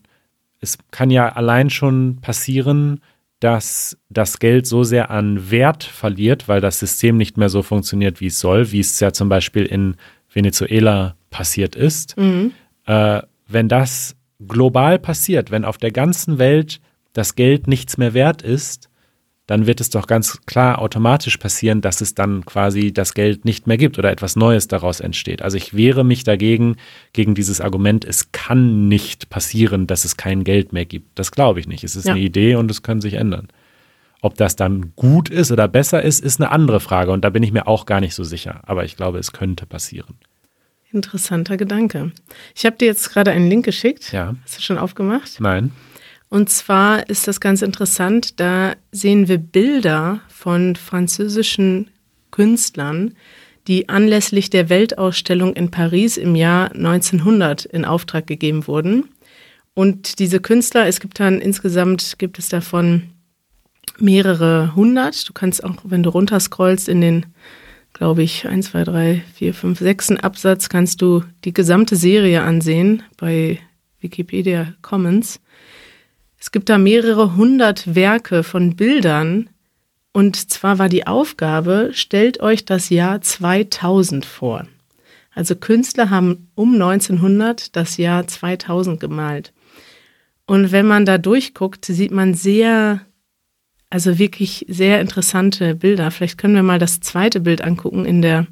[0.61, 3.01] es kann ja allein schon passieren,
[3.39, 8.21] dass das Geld so sehr an Wert verliert, weil das System nicht mehr so funktioniert,
[8.21, 9.95] wie es soll, wie es ja zum Beispiel in
[10.31, 12.53] Venezuela passiert ist, mhm.
[12.85, 14.15] äh, wenn das
[14.47, 16.79] global passiert, wenn auf der ganzen Welt
[17.13, 18.90] das Geld nichts mehr wert ist,
[19.51, 23.67] dann wird es doch ganz klar automatisch passieren, dass es dann quasi das Geld nicht
[23.67, 25.41] mehr gibt oder etwas Neues daraus entsteht.
[25.41, 26.77] Also ich wehre mich dagegen,
[27.11, 31.19] gegen dieses Argument, es kann nicht passieren, dass es kein Geld mehr gibt.
[31.19, 31.83] Das glaube ich nicht.
[31.83, 32.13] Es ist ja.
[32.13, 33.49] eine Idee und es kann sich ändern.
[34.21, 37.43] Ob das dann gut ist oder besser ist, ist eine andere Frage und da bin
[37.43, 38.61] ich mir auch gar nicht so sicher.
[38.63, 40.15] Aber ich glaube, es könnte passieren.
[40.93, 42.13] Interessanter Gedanke.
[42.55, 44.13] Ich habe dir jetzt gerade einen Link geschickt.
[44.13, 44.33] Ja.
[44.45, 45.41] Hast du schon aufgemacht?
[45.41, 45.73] Nein.
[46.31, 51.91] Und zwar ist das ganz interessant, da sehen wir Bilder von französischen
[52.31, 53.15] Künstlern,
[53.67, 59.09] die anlässlich der Weltausstellung in Paris im Jahr 1900 in Auftrag gegeben wurden.
[59.73, 63.09] Und diese Künstler, es gibt dann insgesamt, gibt es davon
[63.99, 65.27] mehrere hundert.
[65.27, 67.25] Du kannst auch, wenn du runterscrollst in den,
[67.91, 70.11] glaube ich, 1, 2, 3, 4, 5, 6.
[70.11, 73.59] Absatz, kannst du die gesamte Serie ansehen bei
[73.99, 75.41] Wikipedia Commons.
[76.41, 79.47] Es gibt da mehrere hundert Werke von Bildern.
[80.11, 84.65] Und zwar war die Aufgabe, stellt euch das Jahr 2000 vor.
[85.35, 89.53] Also Künstler haben um 1900 das Jahr 2000 gemalt.
[90.47, 93.01] Und wenn man da durchguckt, sieht man sehr,
[93.91, 96.09] also wirklich sehr interessante Bilder.
[96.09, 98.47] Vielleicht können wir mal das zweite Bild angucken in der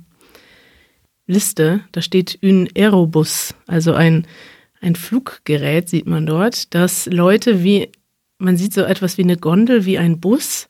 [1.26, 1.82] Liste.
[1.92, 4.28] Da steht ein Aerobus, also ein
[4.82, 7.90] ein Fluggerät sieht man dort, das Leute wie,
[8.38, 10.70] man sieht so etwas wie eine Gondel, wie ein Bus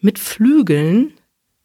[0.00, 1.12] mit Flügeln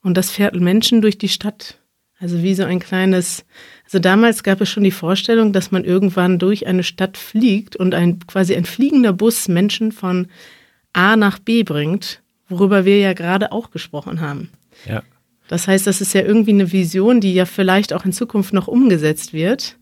[0.02, 1.78] und das fährt Menschen durch die Stadt.
[2.20, 3.46] Also wie so ein kleines,
[3.84, 7.96] also damals gab es schon die Vorstellung, dass man irgendwann durch eine Stadt fliegt und
[7.96, 10.28] ein quasi ein fliegender Bus Menschen von
[10.94, 14.50] A nach B bringt, worüber wir ja gerade auch gesprochen haben.
[14.88, 15.02] Ja.
[15.48, 18.68] Das heißt, das ist ja irgendwie eine Vision, die ja vielleicht auch in Zukunft noch
[18.68, 19.78] umgesetzt wird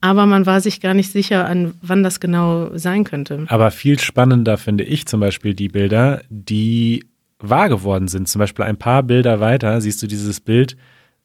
[0.00, 3.44] aber man war sich gar nicht sicher, an wann das genau sein könnte.
[3.48, 7.04] Aber viel spannender finde ich zum Beispiel die Bilder, die
[7.40, 8.28] wahr geworden sind.
[8.28, 10.76] Zum Beispiel ein paar Bilder weiter siehst du dieses Bild,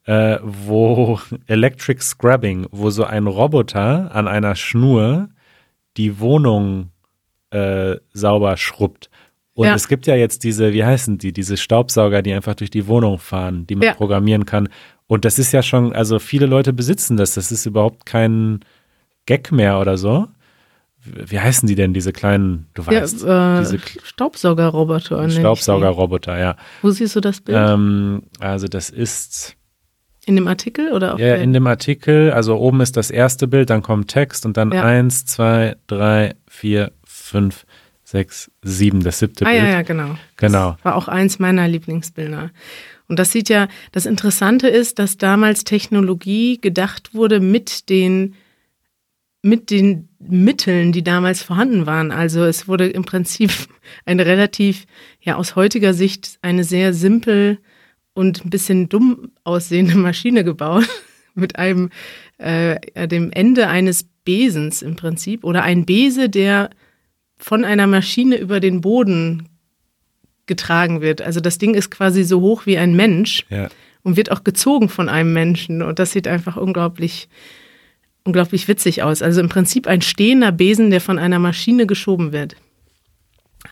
[0.06, 5.28] äh, wo Electric Scrubbing, wo so ein Roboter an einer Schnur
[5.96, 6.90] die Wohnung
[7.50, 9.08] äh, sauber schrubbt.
[9.54, 9.74] Und ja.
[9.74, 13.18] es gibt ja jetzt diese, wie heißen die, diese Staubsauger, die einfach durch die Wohnung
[13.18, 13.94] fahren, die man ja.
[13.94, 14.68] programmieren kann.
[15.06, 17.34] Und das ist ja schon, also viele Leute besitzen das.
[17.34, 18.60] Das ist überhaupt kein
[19.26, 20.28] Gag mehr oder so.
[21.04, 25.28] Wie heißen die denn, diese kleinen, du weißt, ja, äh, diese Staubsaugerroboter.
[25.28, 26.56] Staubsaugerroboter, ja.
[26.80, 27.58] Wo siehst du das Bild?
[27.60, 29.56] Ähm, also das ist
[30.24, 32.32] in dem Artikel oder auf Ja, in dem Artikel.
[32.32, 34.82] Also oben ist das erste Bild, dann kommt Text und dann ja.
[34.82, 37.66] eins, zwei, drei, vier, fünf,
[38.04, 39.62] sechs, sieben, das siebte ah, Bild.
[39.62, 40.16] Ja, ja, genau.
[40.36, 40.72] Genau.
[40.72, 42.50] Das war auch eins meiner Lieblingsbilder.
[43.08, 48.34] Und das sieht ja, das Interessante ist, dass damals Technologie gedacht wurde mit den,
[49.42, 52.10] mit den Mitteln, die damals vorhanden waren.
[52.10, 53.50] Also es wurde im Prinzip
[54.06, 54.86] eine relativ,
[55.20, 57.58] ja aus heutiger Sicht eine sehr simpel
[58.14, 60.88] und ein bisschen dumm aussehende Maschine gebaut
[61.34, 61.90] mit einem
[62.38, 66.70] äh, dem Ende eines Besens im Prinzip oder ein Bese, der
[67.36, 69.48] von einer Maschine über den Boden
[70.46, 71.22] getragen wird.
[71.22, 73.68] Also das Ding ist quasi so hoch wie ein Mensch ja.
[74.02, 75.82] und wird auch gezogen von einem Menschen.
[75.82, 77.28] Und das sieht einfach unglaublich,
[78.24, 79.22] unglaublich witzig aus.
[79.22, 82.56] Also im Prinzip ein stehender Besen, der von einer Maschine geschoben wird.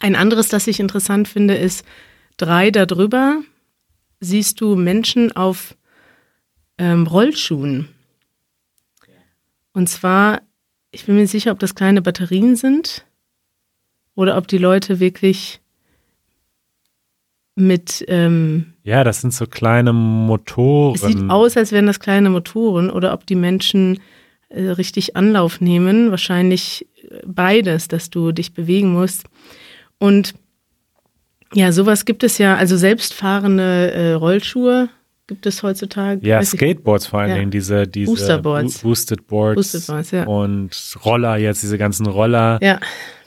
[0.01, 1.85] Ein anderes, das ich interessant finde, ist
[2.37, 3.43] drei darüber
[4.21, 5.77] siehst du Menschen auf
[6.79, 7.89] ähm, Rollschuhen.
[9.73, 10.43] Und zwar,
[10.91, 13.05] ich bin mir sicher, ob das kleine Batterien sind
[14.15, 15.62] oder ob die Leute wirklich
[17.55, 18.05] mit.
[18.09, 20.95] Ähm, ja, das sind so kleine Motoren.
[20.95, 24.01] Es sieht aus, als wären das kleine Motoren oder ob die Menschen
[24.49, 26.11] äh, richtig Anlauf nehmen.
[26.11, 29.25] Wahrscheinlich äh, beides, dass du dich bewegen musst.
[29.99, 30.35] Und
[31.55, 34.88] ja, sowas gibt es ja, also selbstfahrende äh, Rollschuhe
[35.27, 36.27] gibt es heutzutage.
[36.27, 37.37] Ja, Skateboards vor allen ja.
[37.37, 38.79] Dingen, diese, diese Boosterboards.
[38.79, 39.55] Boosted Boards.
[39.57, 40.25] Boosted Boards ja.
[40.25, 42.59] Und Roller jetzt, diese ganzen Roller.
[42.61, 42.81] Ja.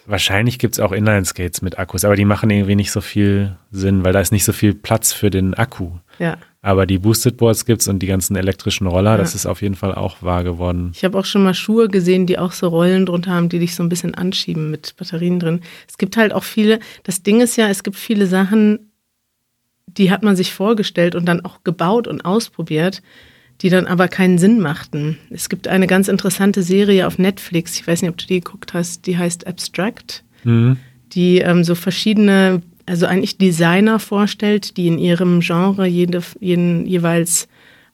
[0.06, 4.04] Wahrscheinlich gibt es auch Inline-Skates mit Akkus, aber die machen irgendwie nicht so viel Sinn,
[4.06, 5.92] weil da ist nicht so viel Platz für den Akku.
[6.20, 6.38] Ja.
[6.62, 9.18] Aber die Boosted Boards gibt es und die ganzen elektrischen Roller, ja.
[9.18, 10.92] das ist auf jeden Fall auch wahr geworden.
[10.96, 13.76] Ich habe auch schon mal Schuhe gesehen, die auch so Rollen drunter haben, die dich
[13.76, 15.62] so ein bisschen anschieben mit Batterien drin.
[15.88, 18.92] Es gibt halt auch viele, das Ding ist ja, es gibt viele Sachen,
[19.88, 23.02] die hat man sich vorgestellt und dann auch gebaut und ausprobiert
[23.66, 25.18] die dann aber keinen Sinn machten.
[25.32, 28.76] Es gibt eine ganz interessante Serie auf Netflix, ich weiß nicht, ob du die geguckt
[28.76, 30.78] hast, die heißt Abstract, mhm.
[31.14, 37.48] die ähm, so verschiedene, also eigentlich Designer vorstellt, die in ihrem Genre jede, jeden, jeweils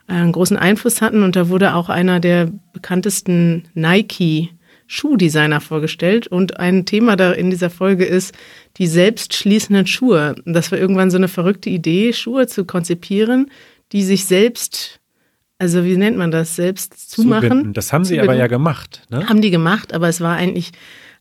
[0.07, 1.23] einen großen Einfluss hatten.
[1.23, 4.49] Und da wurde auch einer der bekanntesten Nike
[4.87, 6.27] Schuhdesigner vorgestellt.
[6.27, 8.35] Und ein Thema da in dieser Folge ist
[8.75, 10.35] die selbstschließenden Schuhe.
[10.45, 13.49] Das war irgendwann so eine verrückte Idee, Schuhe zu konzipieren,
[13.93, 15.00] die sich selbst
[15.61, 16.55] also wie nennt man das?
[16.55, 17.49] Selbst zumachen.
[17.49, 17.73] Zubinden.
[17.73, 18.29] Das haben sie Zubinden.
[18.31, 19.03] aber ja gemacht.
[19.11, 19.29] Ne?
[19.29, 20.71] Haben die gemacht, aber es war eigentlich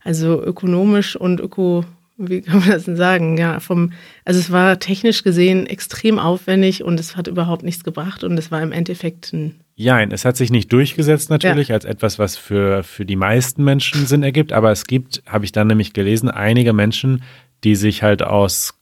[0.03, 1.85] also ökonomisch und öko,
[2.17, 3.37] wie kann man das denn sagen?
[3.37, 3.91] Ja, vom,
[4.25, 8.49] also es war technisch gesehen extrem aufwendig und es hat überhaupt nichts gebracht und es
[8.49, 11.75] war im Endeffekt ein Nein, es hat sich nicht durchgesetzt natürlich ja.
[11.75, 15.51] als etwas, was für, für die meisten Menschen Sinn ergibt, aber es gibt, habe ich
[15.51, 17.23] dann nämlich gelesen, einige Menschen,
[17.63, 18.79] die sich halt aus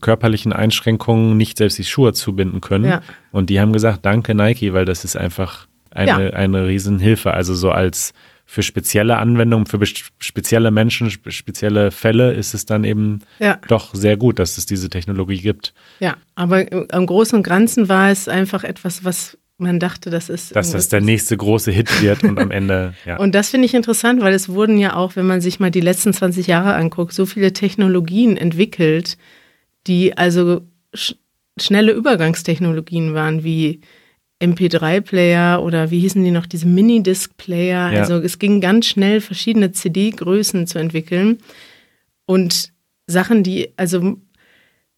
[0.00, 2.84] körperlichen Einschränkungen nicht selbst die Schuhe zubinden können.
[2.84, 3.02] Ja.
[3.32, 6.32] Und die haben gesagt, danke Nike, weil das ist einfach eine, ja.
[6.32, 7.32] eine Riesenhilfe.
[7.32, 8.12] Also so als
[8.46, 13.58] für spezielle Anwendungen, für spezielle Menschen, spezielle Fälle ist es dann eben ja.
[13.68, 15.74] doch sehr gut, dass es diese Technologie gibt.
[16.00, 20.54] Ja, aber im Großen und Ganzen war es einfach etwas, was man dachte, das ist.
[20.56, 23.18] Dass das der nächste große Hit wird und am Ende, ja.
[23.18, 25.80] Und das finde ich interessant, weil es wurden ja auch, wenn man sich mal die
[25.80, 29.18] letzten 20 Jahre anguckt, so viele Technologien entwickelt,
[29.86, 30.62] die also
[30.94, 31.14] sch
[31.60, 33.80] schnelle Übergangstechnologien waren, wie
[34.40, 37.92] MP3-Player oder wie hießen die noch, diese Minidisc-Player.
[37.92, 38.00] Ja.
[38.00, 41.38] Also es ging ganz schnell, verschiedene CD-Größen zu entwickeln.
[42.26, 42.72] Und
[43.08, 44.18] Sachen, die, also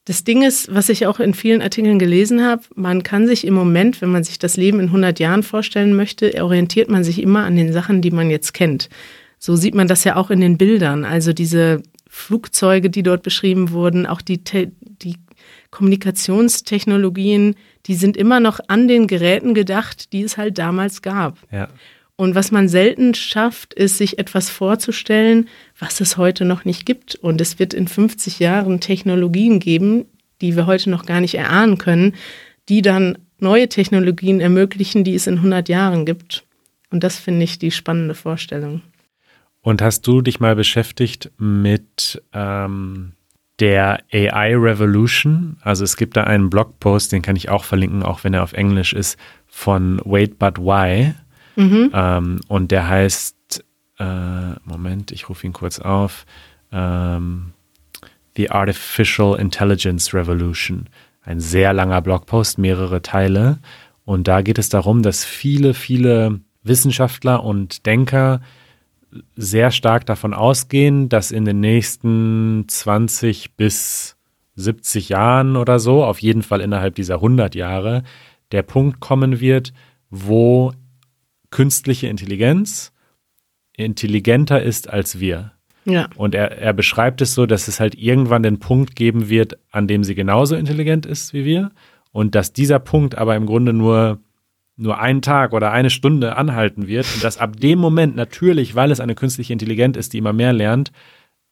[0.04, 3.54] das Ding ist, was ich auch in vielen Artikeln gelesen habe, man kann sich im
[3.54, 7.44] Moment, wenn man sich das Leben in 100 Jahren vorstellen möchte, orientiert man sich immer
[7.44, 8.88] an den Sachen, die man jetzt kennt.
[9.38, 11.04] So sieht man das ja auch in den Bildern.
[11.04, 15.16] Also diese Flugzeuge, die dort beschrieben wurden, auch die, die
[15.70, 17.54] Kommunikationstechnologien,
[17.86, 21.38] die sind immer noch an den Geräten gedacht, die es halt damals gab.
[21.52, 21.68] Ja.
[22.20, 27.14] Und was man selten schafft, ist, sich etwas vorzustellen, was es heute noch nicht gibt.
[27.14, 30.04] Und es wird in 50 Jahren Technologien geben,
[30.42, 32.14] die wir heute noch gar nicht erahnen können,
[32.68, 36.44] die dann neue Technologien ermöglichen, die es in 100 Jahren gibt.
[36.90, 38.82] Und das finde ich die spannende Vorstellung.
[39.62, 43.12] Und hast du dich mal beschäftigt mit ähm,
[43.60, 45.56] der AI Revolution?
[45.62, 48.52] Also es gibt da einen Blogpost, den kann ich auch verlinken, auch wenn er auf
[48.52, 51.14] Englisch ist, von Wait But Why.
[51.56, 51.90] Mhm.
[51.92, 53.64] Ähm, und der heißt,
[53.98, 56.26] äh, Moment, ich rufe ihn kurz auf,
[56.72, 57.52] ähm,
[58.36, 60.88] The Artificial Intelligence Revolution.
[61.22, 63.58] Ein sehr langer Blogpost, mehrere Teile.
[64.04, 68.40] Und da geht es darum, dass viele, viele Wissenschaftler und Denker
[69.36, 74.16] sehr stark davon ausgehen, dass in den nächsten 20 bis
[74.54, 78.04] 70 Jahren oder so, auf jeden Fall innerhalb dieser 100 Jahre,
[78.52, 79.72] der Punkt kommen wird,
[80.10, 80.72] wo
[81.50, 82.92] künstliche Intelligenz
[83.76, 85.52] intelligenter ist als wir.
[85.84, 86.08] Ja.
[86.16, 89.86] Und er, er beschreibt es so, dass es halt irgendwann den Punkt geben wird, an
[89.86, 91.70] dem sie genauso intelligent ist wie wir.
[92.12, 94.20] Und dass dieser Punkt aber im Grunde nur,
[94.76, 97.06] nur einen Tag oder eine Stunde anhalten wird.
[97.14, 100.52] Und dass ab dem Moment natürlich, weil es eine künstliche Intelligenz ist, die immer mehr
[100.52, 100.92] lernt,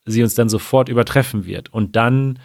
[0.05, 1.73] sie uns dann sofort übertreffen wird.
[1.73, 2.39] Und dann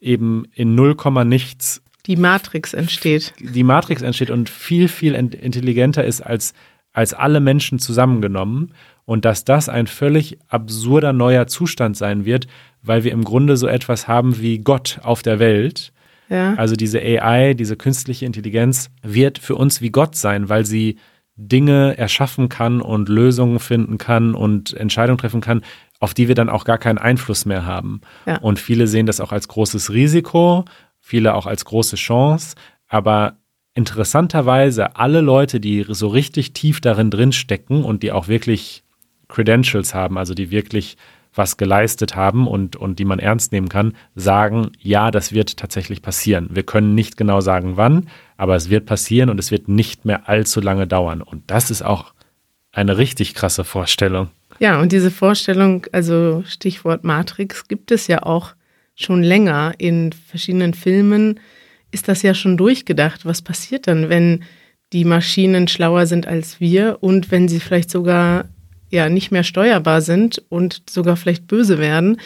[0.00, 3.34] eben in 0, nichts die Matrix entsteht.
[3.38, 6.54] Die Matrix entsteht und viel, viel intelligenter ist als,
[6.92, 8.72] als alle Menschen zusammengenommen.
[9.04, 12.46] Und dass das ein völlig absurder neuer Zustand sein wird,
[12.82, 15.92] weil wir im Grunde so etwas haben wie Gott auf der Welt.
[16.28, 16.54] Ja.
[16.54, 20.96] Also diese AI, diese künstliche Intelligenz wird für uns wie Gott sein, weil sie
[21.36, 25.62] Dinge erschaffen kann und Lösungen finden kann und Entscheidungen treffen kann,
[26.00, 28.00] auf die wir dann auch gar keinen Einfluss mehr haben.
[28.26, 28.38] Ja.
[28.38, 30.64] Und viele sehen das auch als großes Risiko,
[31.08, 32.54] viele auch als große Chance,
[32.86, 33.38] aber
[33.72, 38.82] interessanterweise alle Leute, die so richtig tief darin drin stecken und die auch wirklich
[39.28, 40.98] Credentials haben, also die wirklich
[41.32, 46.02] was geleistet haben und, und die man ernst nehmen kann, sagen, ja, das wird tatsächlich
[46.02, 46.50] passieren.
[46.52, 50.28] Wir können nicht genau sagen, wann, aber es wird passieren und es wird nicht mehr
[50.28, 51.22] allzu lange dauern.
[51.22, 52.12] Und das ist auch
[52.70, 54.28] eine richtig krasse Vorstellung.
[54.58, 58.54] Ja, und diese Vorstellung, also Stichwort Matrix, gibt es ja auch
[58.98, 61.38] schon länger in verschiedenen Filmen
[61.92, 63.24] ist das ja schon durchgedacht.
[63.24, 64.44] Was passiert dann, wenn
[64.92, 68.46] die Maschinen schlauer sind als wir und wenn sie vielleicht sogar
[68.90, 72.20] ja nicht mehr steuerbar sind und sogar vielleicht böse werden?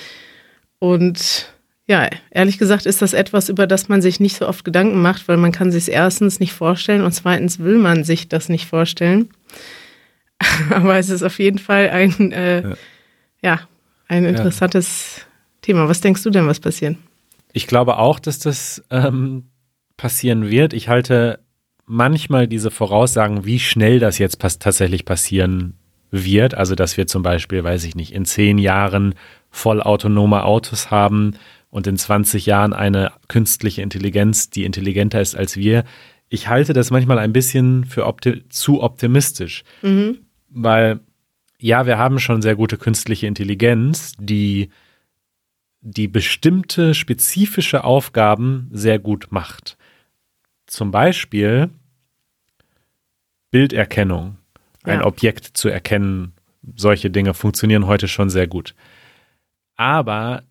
[0.79, 1.53] Und
[1.87, 5.29] ja, ehrlich gesagt ist das etwas, über das man sich nicht so oft Gedanken macht,
[5.29, 9.29] weil man kann sich erstens nicht vorstellen und zweitens will man sich das nicht vorstellen.
[10.71, 12.77] Aber es ist auf jeden Fall ein, äh, ja.
[13.43, 13.61] ja.
[14.09, 15.32] ein interessantes ja.
[15.63, 15.89] Thema.
[15.89, 16.99] Was denkst du denn, was passieren?
[17.53, 19.45] Ich glaube auch, dass das ähm,
[19.97, 20.73] passieren wird.
[20.75, 21.39] Ich halte
[21.87, 25.75] manchmal diese Voraussagen, wie schnell das jetzt pass tatsächlich passieren
[26.11, 26.55] wird.
[26.55, 29.15] Also, dass wir zum Beispiel, weiß ich nicht, in zehn Jahren
[29.51, 31.35] vollautonome Autos haben
[31.71, 35.85] und in 20 Jahren eine künstliche Intelligenz, die intelligenter ist als wir.
[36.29, 40.21] ich halte das manchmal ein bisschen für opti zu optimistisch, Mhm.
[40.49, 41.01] weil
[41.59, 44.71] ja, wir haben schon sehr gute künstliche Intelligenz, die
[45.83, 49.77] die bestimmte spezifische Aufgaben sehr gut macht.
[50.67, 51.71] Zum Beispiel
[53.51, 54.39] Bilderkennung,
[54.85, 55.07] ein Ja.
[55.07, 56.33] Objekt zu erkennen.
[56.77, 58.75] Solche Dinge funktionieren heute schon sehr gut.
[59.77, 60.45] Aber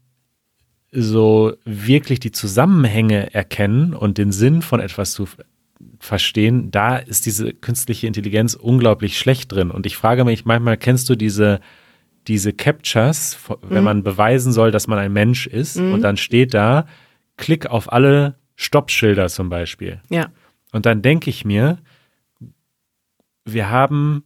[0.91, 5.27] so wirklich die Zusammenhänge erkennen und den Sinn von etwas zu
[5.99, 9.71] verstehen, da ist diese künstliche Intelligenz unglaublich schlecht drin.
[9.71, 11.61] Und ich frage mich manchmal, kennst du diese,
[12.28, 16.86] diese Captures, wenn man beweisen soll, dass man ein Mensch ist und dann steht da,
[17.38, 20.01] klick auf alle Stoppschilder zum Beispiel.
[20.09, 20.30] Ja,
[20.72, 21.80] Und dann denke ich mir,
[23.45, 24.24] wir haben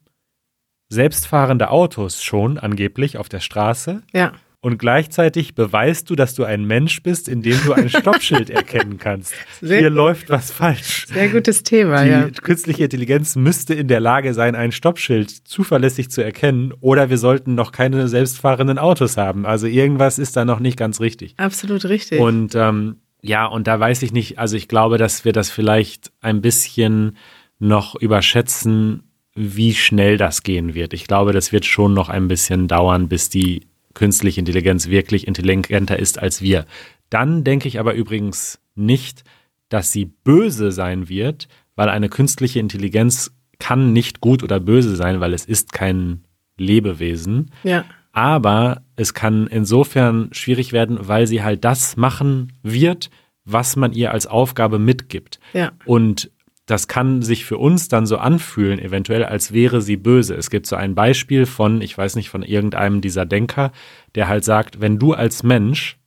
[0.89, 4.33] selbstfahrende Autos schon angeblich auf der Straße ja.
[4.65, 9.35] Und gleichzeitig beweist du, dass du ein Mensch bist, indem du ein Stoppschild erkennen kannst.
[9.61, 9.97] Sehr Hier gut.
[9.97, 11.05] läuft was falsch.
[11.05, 12.29] Sehr gutes Thema, Die ja.
[12.41, 17.53] künstliche Intelligenz müsste in der Lage sein, ein Stoppschild zuverlässig zu erkennen oder wir sollten
[17.53, 19.45] noch keine selbstfahrenden Autos haben.
[19.45, 21.35] Also irgendwas ist da noch nicht ganz richtig.
[21.37, 22.19] Absolut richtig.
[22.19, 26.11] Und ähm, ja, und da weiß ich nicht, also ich glaube, dass wir das vielleicht
[26.21, 27.17] ein bisschen
[27.59, 29.03] noch überschätzen,
[29.35, 30.93] wie schnell das gehen wird.
[30.95, 35.97] Ich glaube, das wird schon noch ein bisschen dauern, bis die künstliche Intelligenz wirklich intelligenter
[35.97, 36.65] ist als wir.
[37.09, 39.23] Dann denke ich aber übrigens nicht,
[39.69, 45.19] dass sie böse sein wird, weil eine künstliche Intelligenz kann nicht gut oder böse sein,
[45.19, 46.25] weil es ist kein
[46.57, 47.51] Lebewesen.
[47.63, 53.09] ja, Aber es kann insofern schwierig werden, weil sie halt das machen wird,
[53.43, 55.39] was man ihr als Aufgabe mitgibt.
[55.53, 56.31] ja, Und
[56.65, 60.33] das kann sich für uns dann so anfühlen, eventuell, als wäre sie böse.
[60.35, 63.71] Es gibt so ein Beispiel von, ich weiß nicht, von irgendeinem dieser Denker,
[64.15, 65.97] der halt sagt, wenn du als Mensch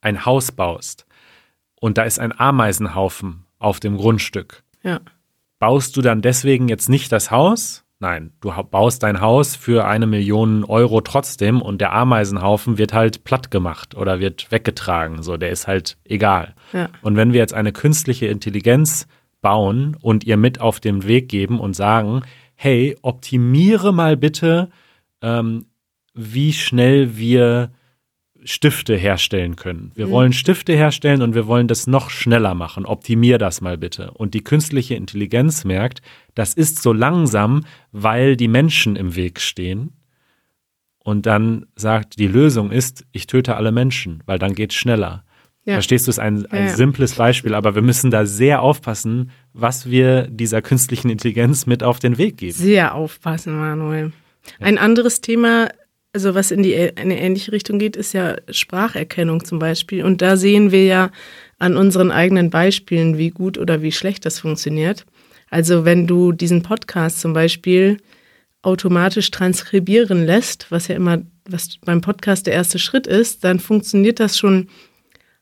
[0.00, 1.06] ein Haus baust
[1.78, 5.00] und da ist ein Ameisenhaufen auf dem Grundstück, ja,
[5.58, 7.84] baust du dann deswegen jetzt nicht das Haus?
[8.02, 13.24] Nein, du baust dein Haus für eine Million Euro trotzdem und der Ameisenhaufen wird halt
[13.24, 15.22] platt gemacht oder wird weggetragen.
[15.22, 16.54] So, der ist halt egal.
[16.72, 16.88] ja.
[17.02, 19.06] Und wenn wir jetzt eine künstliche Intelligenz
[19.40, 22.22] bauen und ihr mit auf den Weg geben und sagen,
[22.54, 24.70] hey, optimiere mal bitte,
[25.22, 25.66] ähm,
[26.14, 27.70] wie schnell wir
[28.44, 29.92] Stifte herstellen können.
[29.94, 32.86] Wir wollen Stifte herstellen und wir wollen das noch schneller machen.
[32.86, 34.12] Optimier das mal bitte.
[34.12, 36.00] Und die künstliche Intelligenz merkt,
[36.34, 39.92] das ist so langsam, weil die Menschen im Weg stehen.
[41.02, 45.24] Und dann sagt, die Lösung ist, ich töte alle Menschen, weil dann geht's schneller.
[45.64, 45.74] Ja.
[45.74, 49.30] Verstehst du, es ist ein, ein Ja, simples Beispiel, aber wir müssen da sehr aufpassen,
[49.52, 52.52] was wir dieser künstlichen Intelligenz mit auf den Weg geben.
[52.52, 54.12] Sehr aufpassen, Manuel.
[54.58, 55.68] Ein anderes Thema,
[56.14, 60.02] also was in die in eine ähnliche Richtung geht, ist ja Spracherkennung zum Beispiel.
[60.02, 61.10] Und da sehen wir ja
[61.58, 65.04] an unseren eigenen Beispielen, wie gut oder wie schlecht das funktioniert.
[65.50, 67.98] Also wenn du diesen Podcast zum Beispiel
[68.62, 74.20] automatisch transkribieren lässt, was ja immer, was beim Podcast der erste Schritt ist, dann funktioniert
[74.20, 74.68] das schon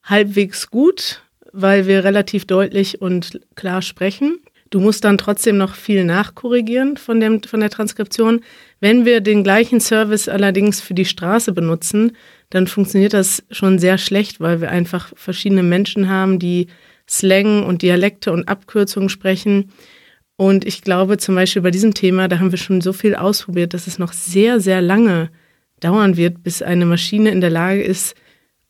[0.08, 4.38] halbwegs gut, weil wir relativ deutlich und klar sprechen.
[4.70, 8.42] Du musst dann trotzdem noch viel nachkorrigieren von, dem, von der Transkription.
[8.80, 12.12] Wenn wir den gleichen Service allerdings für die Straße benutzen,
[12.50, 16.66] dann funktioniert das schon sehr schlecht, weil wir einfach verschiedene Menschen haben, die
[17.08, 19.72] Slang und Dialekte und Abkürzungen sprechen.
[20.36, 23.72] Und ich glaube zum Beispiel bei diesem Thema, da haben wir schon so viel ausprobiert,
[23.72, 25.30] dass es noch sehr, sehr lange
[25.80, 28.14] dauern wird, bis eine Maschine in der Lage ist,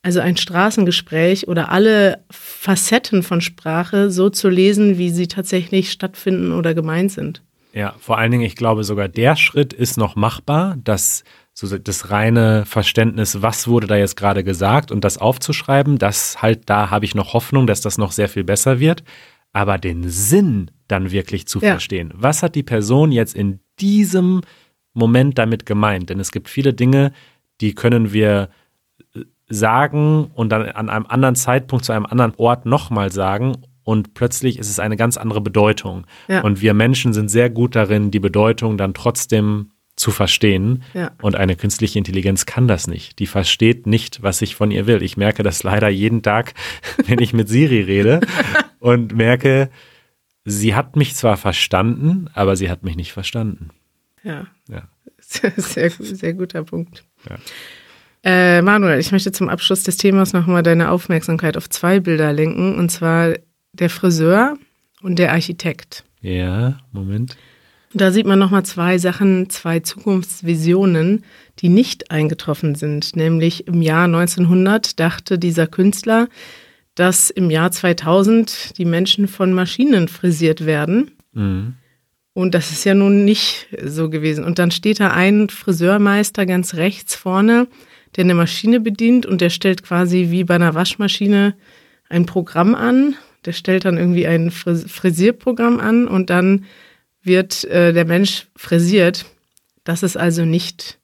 [0.03, 6.53] also ein Straßengespräch oder alle Facetten von Sprache so zu lesen, wie sie tatsächlich stattfinden
[6.53, 7.43] oder gemeint sind.
[7.73, 12.11] Ja, vor allen Dingen, ich glaube sogar der Schritt ist noch machbar, dass so das
[12.11, 17.05] reine Verständnis, was wurde da jetzt gerade gesagt und das aufzuschreiben, das halt, da habe
[17.05, 19.03] ich noch Hoffnung, dass das noch sehr viel besser wird.
[19.53, 21.73] Aber den Sinn dann wirklich zu Ja.
[21.73, 22.13] verstehen.
[22.15, 24.43] Was hat die Person jetzt in diesem
[24.95, 26.11] Moment damit gemeint?
[26.11, 27.13] Denn es gibt viele Dinge,
[27.61, 28.51] die können wir
[29.17, 33.57] äh, sagen und dann an einem anderen Zeitpunkt zu einem anderen Ort nochmal sagen
[33.89, 36.07] und plötzlich ist es eine ganz andere Bedeutung.
[36.29, 36.43] Ja.
[36.43, 40.83] Und wir Menschen sind sehr gut darin, die Bedeutung dann trotzdem zu verstehen.
[40.93, 41.13] Ja.
[41.23, 43.19] Und eine künstliche Intelligenz kann das nicht.
[43.19, 45.03] Die versteht nicht, was ich von ihr will.
[45.03, 46.53] Ich merke das leider jeden Tag,
[47.07, 48.21] wenn ich mit Siri rede
[48.79, 49.71] und merke,
[50.45, 53.71] sie hat mich zwar verstanden, aber sie hat mich nicht verstanden.
[54.23, 54.89] Ja, Ja.
[55.19, 57.05] sehr, sehr guter Punkt.
[57.29, 57.37] Ja.
[58.25, 62.77] Äh, Manuel, ich möchte zum Abschluss des Themas nochmal deine Aufmerksamkeit auf zwei Bilder lenken,
[62.77, 63.35] und zwar
[63.73, 64.57] der Friseur
[65.03, 66.05] und der Architekt.
[66.21, 67.37] Ja, Moment.
[67.95, 71.25] Da sieht man nochmal zwei Sachen, zwei Zukunftsvisionen,
[71.61, 73.17] die nicht eingetroffen sind.
[73.17, 76.29] Nämlich im Jahr 1900 dachte dieser Künstler,
[76.95, 81.13] dass im Jahr 2000 die Menschen von Maschinen frisiert werden.
[81.33, 81.77] Mhm.
[82.35, 84.45] Und das ist ja nun nicht so gewesen.
[84.45, 87.69] Und dann steht da ein Friseurmeister ganz rechts vorne,
[88.17, 91.55] der eine Maschine bedient und der stellt quasi wie bei einer Waschmaschine
[92.09, 93.17] ein Programm an.
[93.45, 96.65] Der stellt dann irgendwie ein Frisierprogramm an und dann
[97.23, 99.27] wird äh, der Mensch frisiert.
[99.85, 100.99] Das ist also nicht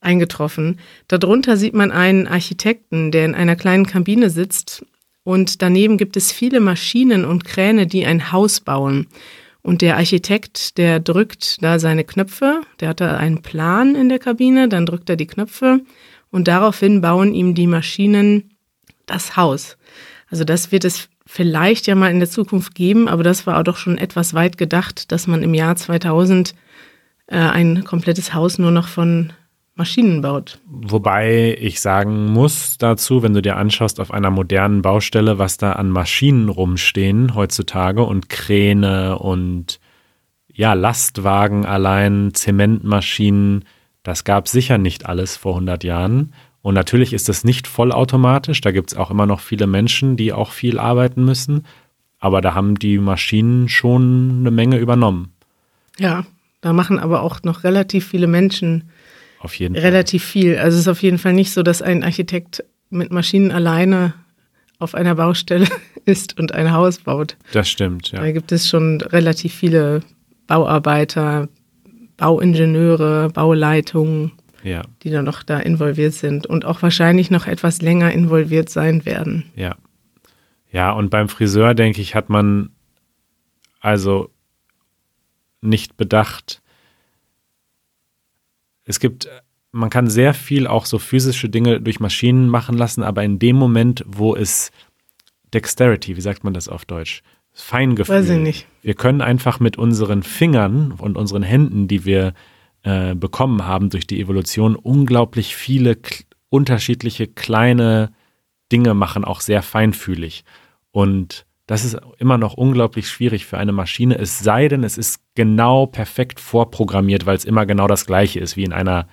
[0.00, 0.78] eingetroffen.
[1.08, 4.84] Darunter sieht man einen Architekten, der in einer kleinen Kabine sitzt
[5.26, 9.08] und daneben gibt es viele Maschinen und Kräne, die ein Haus bauen.
[9.60, 14.20] Und der Architekt, der drückt da seine Knöpfe, der hat da einen Plan in der
[14.20, 15.80] Kabine, dann drückt er die Knöpfe
[16.36, 18.50] und daraufhin bauen ihm die Maschinen
[19.06, 19.78] das Haus.
[20.28, 23.62] Also das wird es vielleicht ja mal in der Zukunft geben, aber das war auch
[23.62, 26.54] doch schon etwas weit gedacht, dass man im Jahr 2000
[27.28, 29.32] äh, ein komplettes Haus nur noch von
[29.76, 30.58] Maschinen baut.
[30.66, 35.72] Wobei ich sagen muss dazu, wenn du dir anschaust auf einer modernen Baustelle, was da
[35.72, 39.80] an Maschinen rumstehen heutzutage und Kräne und
[40.52, 43.64] ja, Lastwagen allein, Zementmaschinen,
[44.06, 46.32] das gab sicher nicht alles vor 100 Jahren.
[46.62, 48.60] Und natürlich ist das nicht vollautomatisch.
[48.60, 51.66] Da gibt es auch immer noch viele Menschen, die auch viel arbeiten müssen.
[52.20, 55.32] Aber da haben die Maschinen schon eine Menge übernommen.
[55.98, 56.24] Ja,
[56.60, 58.90] da machen aber auch noch relativ viele Menschen
[59.40, 60.30] auf jeden relativ Fall.
[60.30, 60.56] viel.
[60.56, 64.14] Also es ist auf jeden Fall nicht so, dass ein Architekt mit Maschinen alleine
[64.78, 65.66] auf einer Baustelle
[66.04, 67.36] ist und ein Haus baut.
[67.50, 68.20] Das stimmt, ja.
[68.20, 70.02] Da gibt es schon relativ viele
[70.46, 71.48] Bauarbeiter,
[72.16, 74.82] Bauingenieure, Bauleitungen, ja.
[75.02, 79.50] die da noch da involviert sind und auch wahrscheinlich noch etwas länger involviert sein werden.
[79.54, 79.76] Ja.
[80.72, 82.70] Ja, und beim Friseur, denke ich, hat man
[83.80, 84.30] also
[85.60, 86.60] nicht bedacht.
[88.84, 89.28] Es gibt,
[89.72, 93.56] man kann sehr viel auch so physische Dinge durch Maschinen machen lassen, aber in dem
[93.56, 94.70] Moment, wo es
[95.54, 97.22] Dexterity, wie sagt man das auf Deutsch?
[97.58, 98.14] Feingefühl.
[98.14, 98.66] Weiß ich nicht.
[98.82, 102.34] Wir können einfach mit unseren Fingern und unseren Händen, die wir
[102.82, 105.96] äh, bekommen haben durch die Evolution, unglaublich viele
[106.50, 108.12] unterschiedliche kleine
[108.70, 110.44] Dinge machen, auch sehr feinfühlig.
[110.90, 115.20] Und das ist immer noch unglaublich schwierig für eine Maschine, es sei denn, es ist
[115.34, 119.08] genau perfekt vorprogrammiert, weil es immer genau das gleiche ist wie in einer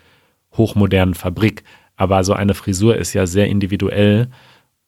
[0.55, 1.63] hochmodernen Fabrik.
[1.95, 4.29] Aber so eine Frisur ist ja sehr individuell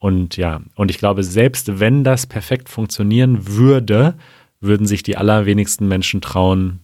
[0.06, 4.14] und ja, und ich glaube, selbst wenn das perfekt funktionieren würde,
[4.62, 6.80] würden sich die allerwenigsten Menschen trauen,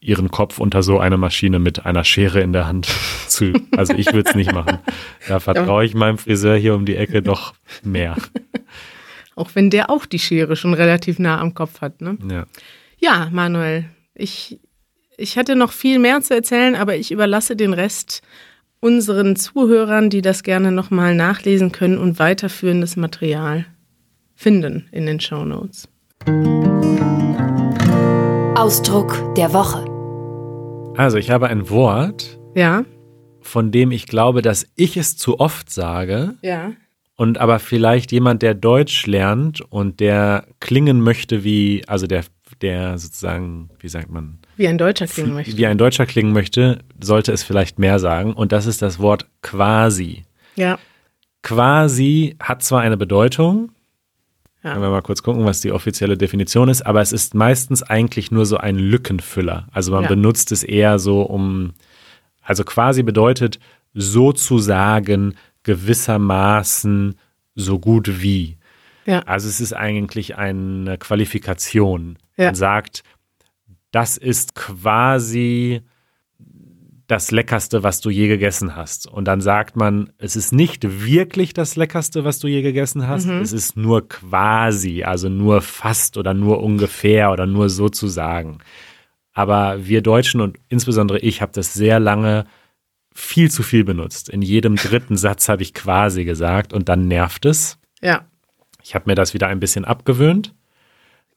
[0.00, 2.86] ihren Kopf unter so eine Maschine mit einer Schere in der Hand
[3.28, 3.52] zu.
[3.76, 4.78] Also ich würde es nicht machen.
[5.28, 7.52] Da vertraue ich meinem Friseur hier um die Ecke doch
[7.82, 8.16] mehr.
[9.36, 12.16] Auch wenn der auch die Schere schon relativ nah am Kopf hat, ne?
[12.30, 12.46] Ja.
[13.00, 14.60] Ja, Manuel, ich,
[15.18, 18.22] ich hätte noch viel mehr zu erzählen, aber ich überlasse den Rest
[18.84, 23.64] unseren Zuhörern, die das gerne nochmal nachlesen können und weiterführendes Material
[24.34, 25.88] finden in den Show Notes.
[28.54, 29.86] Ausdruck der Woche.
[30.98, 32.84] Also, ich habe ein Wort, Ja,
[33.40, 36.72] von dem ich glaube, dass ich es zu oft sage ja.
[37.16, 42.24] und aber vielleicht jemand, der Deutsch lernt und der klingen möchte wie, also der,
[42.60, 45.56] der sozusagen, wie sagt man, Wie ein Deutscher klingen möchte.
[45.56, 48.32] wie ein Deutscher klingen möchte, sollte es vielleicht mehr sagen.
[48.34, 50.24] Und das ist das Wort quasi.
[50.56, 50.78] Ja,
[51.42, 53.70] Quasi hat zwar eine Bedeutung,
[54.62, 54.70] Ja.
[54.72, 58.30] können wir mal kurz gucken, was die offizielle Definition ist, aber es ist meistens eigentlich
[58.30, 59.66] nur so ein Lückenfüller.
[59.72, 60.08] Also man Ja.
[60.08, 61.74] benutzt es eher so um,
[62.42, 63.58] also quasi bedeutet
[63.92, 65.34] sozusagen
[65.64, 67.14] gewissermaßen
[67.54, 68.56] so gut wie.
[69.06, 72.16] ja, Also es ist eigentlich eine Qualifikation.
[72.38, 72.46] Ja.
[72.46, 73.02] Man sagt,
[73.94, 75.82] das ist quasi
[77.06, 79.06] das Leckerste, was du je gegessen hast.
[79.06, 83.26] Und dann sagt man, es ist nicht wirklich das Leckerste, was du je gegessen hast.
[83.26, 88.58] Es ist nur quasi, also nur fast oder nur ungefähr oder nur sozusagen.
[89.32, 92.46] Aber wir Deutschen und insbesondere ich habe das sehr lange
[93.14, 94.28] viel zu viel benutzt.
[94.28, 97.78] In jedem dritten Satz habe ich quasi gesagt und dann nervt es.
[98.00, 98.24] ja.
[98.86, 100.52] Ich habe mir das wieder ein bisschen abgewöhnt.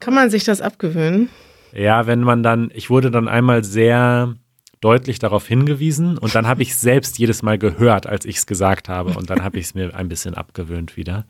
[0.02, 1.30] Kann man sich das abgewöhnen?
[1.74, 4.36] Ja, wenn man dann, ich wurde dann einmal sehr
[4.82, 8.90] deutlich darauf hingewiesen und dann habe ich selbst jedes Mal gehört, als ich es gesagt
[8.90, 11.26] habe und dann habe ich es mir ein bisschen abgewöhnt wieder.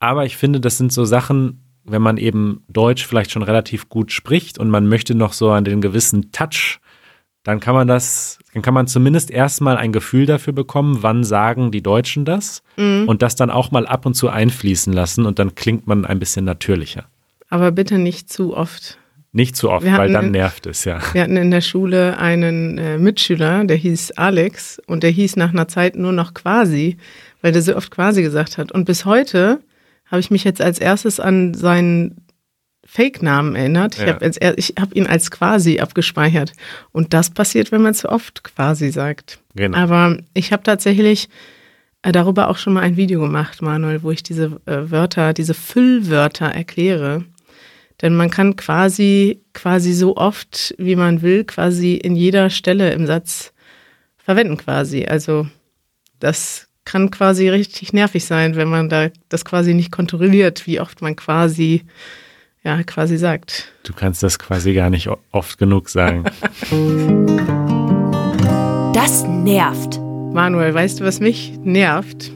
[0.00, 4.12] Aber ich finde, das sind so Sachen, wenn man eben Deutsch vielleicht schon relativ gut
[4.12, 6.80] spricht und man möchte noch so an den gewissen Touch,
[7.42, 11.70] dann kann man das, dann kann man zumindest erstmal ein Gefühl dafür bekommen, wann sagen
[11.70, 15.54] die Deutschen das und das dann auch mal ab und zu einfließen lassen und dann
[15.54, 17.06] klingt man ein bisschen natürlicher.
[17.48, 18.98] Aber bitte nicht zu oft.
[19.32, 21.00] Nicht zu oft, weil dann in- nervt es, ja.
[21.12, 25.50] Wir hatten in der Schule einen äh, Mitschüler, der hieß Alex und der hieß nach
[25.50, 26.96] einer Zeit nur noch quasi,
[27.42, 28.72] weil der so oft quasi gesagt hat.
[28.72, 29.60] Und bis heute
[30.06, 32.24] habe ich mich jetzt als erstes an seinen
[32.86, 33.96] Fake-Namen erinnert.
[33.98, 34.14] Ich Ja.
[34.14, 34.30] habe
[34.80, 36.52] hab ihn als quasi abgespeichert.
[36.92, 39.40] Und das passiert, wenn man zu oft quasi sagt.
[39.54, 39.76] Genau.
[39.76, 41.28] Aber ich habe tatsächlich
[42.02, 45.52] äh, darüber auch schon mal ein Video gemacht, Manuel, wo ich diese äh, Wörter, diese
[45.52, 47.24] Füllwörter erkläre.
[48.00, 53.06] Denn man kann quasi, quasi so oft, wie man will, quasi in jeder Stelle im
[53.06, 53.52] Satz
[54.18, 55.06] verwenden quasi.
[55.06, 55.48] Also
[56.20, 61.02] das kann quasi richtig nervig sein, wenn man da das quasi nicht kontrolliert, wie oft
[61.02, 61.84] man quasi,
[62.62, 63.72] ja, quasi sagt.
[63.82, 66.24] Du kannst das quasi gar nicht oft genug sagen.
[68.94, 70.00] Das nervt.
[70.34, 72.32] Manuel, weißt du, was mich nervt?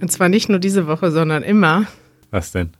[0.00, 1.86] Und zwar nicht nur diese Woche, sondern immer
[2.32, 2.70] Was denn?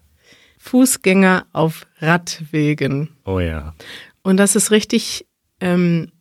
[0.62, 3.10] Fußgänger auf Radwegen.
[3.24, 3.74] Oh ja.
[4.22, 5.26] Und das ist richtig,
[5.60, 6.12] ähm,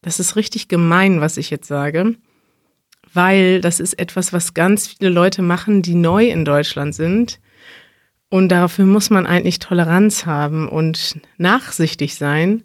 [0.00, 2.14] das ist richtig gemein, was ich jetzt sage,
[3.12, 7.40] weil das ist etwas, was ganz viele Leute machen, die neu in Deutschland sind.
[8.30, 12.64] Und dafür muss man eigentlich Toleranz haben und nachsichtig sein.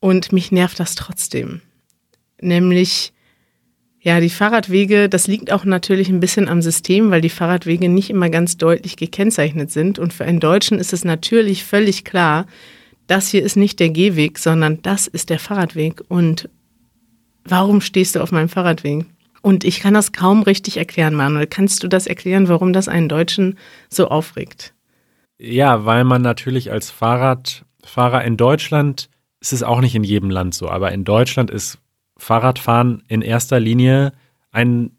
[0.00, 1.60] Und mich nervt das trotzdem.
[2.40, 3.12] Nämlich,
[4.02, 8.08] ja, die Fahrradwege, das liegt auch natürlich ein bisschen am System, weil die Fahrradwege nicht
[8.08, 9.98] immer ganz deutlich gekennzeichnet sind.
[9.98, 12.46] Und für einen Deutschen ist es natürlich völlig klar,
[13.06, 16.02] das hier ist nicht der Gehweg, sondern das ist der Fahrradweg.
[16.08, 16.48] Und
[17.44, 19.04] warum stehst du auf meinem Fahrradweg?
[19.42, 21.46] Und ich kann das kaum richtig erklären, Manuel.
[21.46, 24.74] Kannst du das erklären, warum das einen Deutschen so aufregt?
[25.38, 30.54] Ja, weil man natürlich als Fahrradfahrer in Deutschland, es ist auch nicht in jedem Land
[30.54, 31.78] so, aber in Deutschland ist
[32.20, 34.12] Fahrradfahren in erster Linie
[34.52, 34.92] ein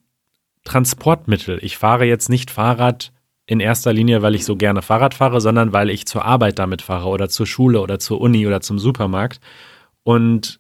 [0.64, 1.60] Transportmittel.
[1.62, 3.12] Ich fahre jetzt nicht Fahrrad
[3.46, 6.82] in erster Linie, weil ich so gerne Fahrrad fahre, sondern weil ich zur Arbeit damit
[6.82, 9.40] fahre oder zur Schule oder zur Uni oder zum Supermarkt.
[10.04, 10.60] Und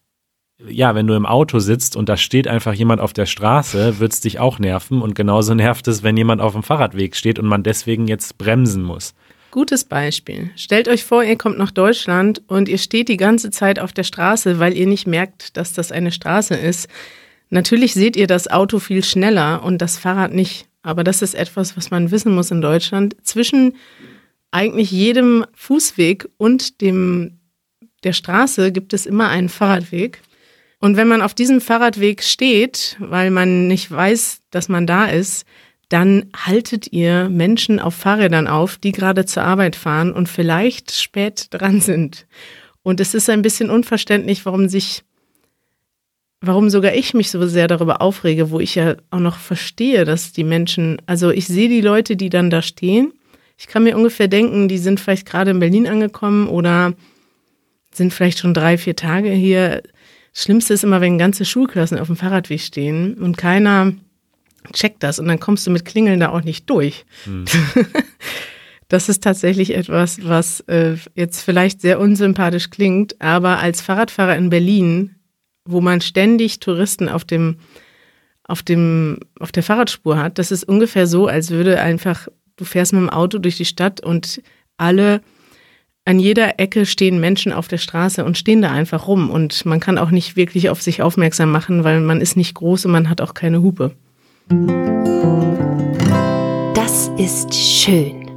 [0.67, 4.13] ja, wenn du im Auto sitzt und da steht einfach jemand auf der Straße, wird
[4.13, 5.01] es dich auch nerven.
[5.01, 8.83] Und genauso nervt es, wenn jemand auf dem Fahrradweg steht und man deswegen jetzt bremsen
[8.83, 9.13] muss.
[9.51, 10.49] Gutes Beispiel.
[10.55, 14.03] Stellt euch vor, ihr kommt nach Deutschland und ihr steht die ganze Zeit auf der
[14.03, 16.87] Straße, weil ihr nicht merkt, dass das eine Straße ist.
[17.49, 20.67] Natürlich seht ihr das Auto viel schneller und das Fahrrad nicht.
[20.83, 23.17] Aber das ist etwas, was man wissen muss in Deutschland.
[23.23, 23.75] Zwischen
[24.51, 27.39] eigentlich jedem Fußweg und dem,
[28.05, 30.21] der Straße gibt es immer einen Fahrradweg.
[30.79, 35.45] Und wenn man auf diesem Fahrradweg steht, weil man nicht weiß, dass man da ist,
[35.91, 41.47] dann haltet ihr Menschen auf Fahrrädern auf, die gerade zur Arbeit fahren und vielleicht spät
[41.49, 42.27] dran sind.
[42.81, 45.03] Und es ist ein bisschen unverständlich, warum sich,
[46.39, 50.31] warum sogar ich mich so sehr darüber aufrege, wo ich ja auch noch verstehe, dass
[50.31, 53.11] die Menschen, also ich sehe die Leute, die dann da stehen.
[53.57, 56.93] Ich kann mir ungefähr denken, die sind vielleicht gerade in Berlin angekommen oder
[57.93, 59.83] sind vielleicht schon drei, vier Tage hier.
[60.33, 63.93] Das Schlimmste ist immer, wenn ganze Schulklassen auf dem Fahrradweg stehen und keiner
[64.73, 67.05] checkt das und dann kommst du mit Klingeln da auch nicht durch.
[68.91, 74.49] Das ist tatsächlich etwas, was äh, jetzt vielleicht sehr unsympathisch klingt, aber als Fahrradfahrer in
[74.49, 75.15] Berlin,
[75.63, 77.55] wo man ständig Touristen auf dem
[78.43, 82.91] auf dem auf der Fahrradspur hat, das ist ungefähr so, als würde einfach du fährst
[82.91, 84.41] mit dem Auto durch die Stadt und
[84.75, 85.21] alle
[86.03, 89.79] an jeder Ecke stehen Menschen auf der Straße und stehen da einfach rum und man
[89.79, 93.09] kann auch nicht wirklich auf sich aufmerksam machen, weil man ist nicht groß und man
[93.09, 93.95] hat auch keine Hupe.
[96.73, 98.29] Das ist schön.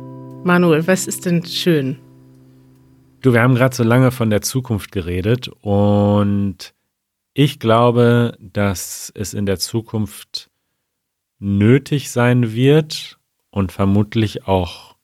[0.44, 1.98] Manuel, was ist denn schön?
[3.22, 6.74] Du, wir haben gerade so lange von der Zukunft geredet und
[7.32, 10.50] ich glaube, dass es in der Zukunft
[11.38, 13.18] nötig sein wird
[13.50, 14.96] und vermutlich auch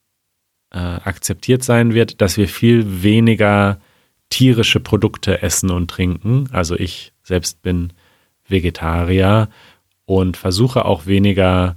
[0.71, 3.81] äh, akzeptiert sein wird, dass wir viel weniger
[4.29, 6.49] tierische Produkte essen und trinken.
[6.53, 7.93] Also ich selbst bin
[8.47, 9.49] Vegetarier
[10.11, 11.77] und versuche auch weniger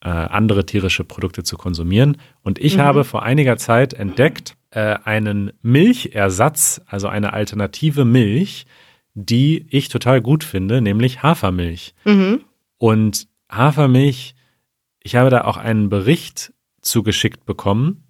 [0.00, 2.16] äh, andere tierische Produkte zu konsumieren.
[2.42, 8.66] Und ich habe vor einiger Zeit entdeckt äh, einen Milchersatz, also eine alternative Milch,
[9.14, 11.96] die ich total gut finde, nämlich Hafermilch.
[12.04, 12.44] Mhm.
[12.78, 14.36] Und Hafermilch,
[15.02, 16.52] ich habe da auch einen Bericht
[16.82, 18.04] zugeschickt bekommen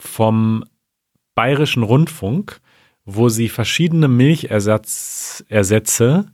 [0.00, 0.64] vom
[1.36, 2.60] Bayerischen Rundfunk,
[3.04, 6.26] wo sie verschiedene Milchersätze,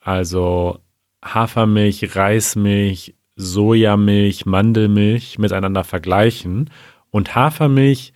[0.00, 0.83] also
[1.24, 6.70] Hafermilch, Reismilch, Sojamilch, Mandelmilch miteinander vergleichen.
[7.10, 8.12] Und Hafermilch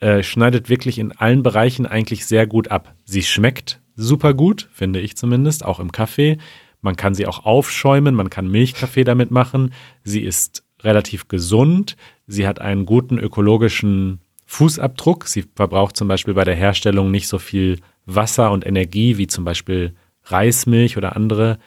[0.00, 2.94] äh, schneidet wirklich in allen Bereichen eigentlich sehr gut ab.
[3.04, 6.38] Sie schmeckt super gut, finde ich zumindest, auch im Kaffee.
[6.80, 9.74] Man kann sie auch aufschäumen, man kann Milchkaffee damit machen.
[10.04, 11.96] Sie ist relativ gesund.
[12.26, 15.26] Sie hat einen guten ökologischen Fußabdruck.
[15.26, 19.44] Sie verbraucht zum Beispiel bei der Herstellung nicht so viel Wasser und Energie wie zum
[19.44, 21.58] Beispiel Reismilch oder andere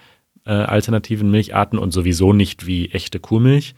[0.52, 3.74] äh, alternativen Milcharten und sowieso nicht wie echte Kuhmilch.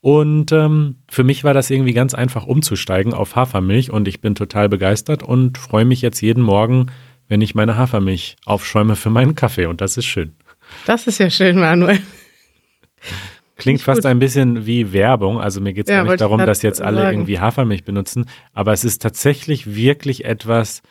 [0.00, 4.34] Und ähm, für mich war das irgendwie ganz einfach umzusteigen auf Hafermilch und ich bin
[4.34, 6.86] total begeistert und freue mich jetzt jeden Morgen,
[7.28, 10.34] wenn ich meine Hafermilch aufschäume für meinen Kaffee und das ist schön.
[10.86, 12.00] Das ist ja schön, Manuel.
[13.56, 14.06] Klingt fast gut.
[14.06, 15.40] ein bisschen wie Werbung.
[15.40, 17.18] Also mir geht es Ja, gar nicht darum, dass jetzt alle sagen.
[17.18, 20.82] irgendwie Hafermilch benutzen, aber es ist tatsächlich wirklich etwas,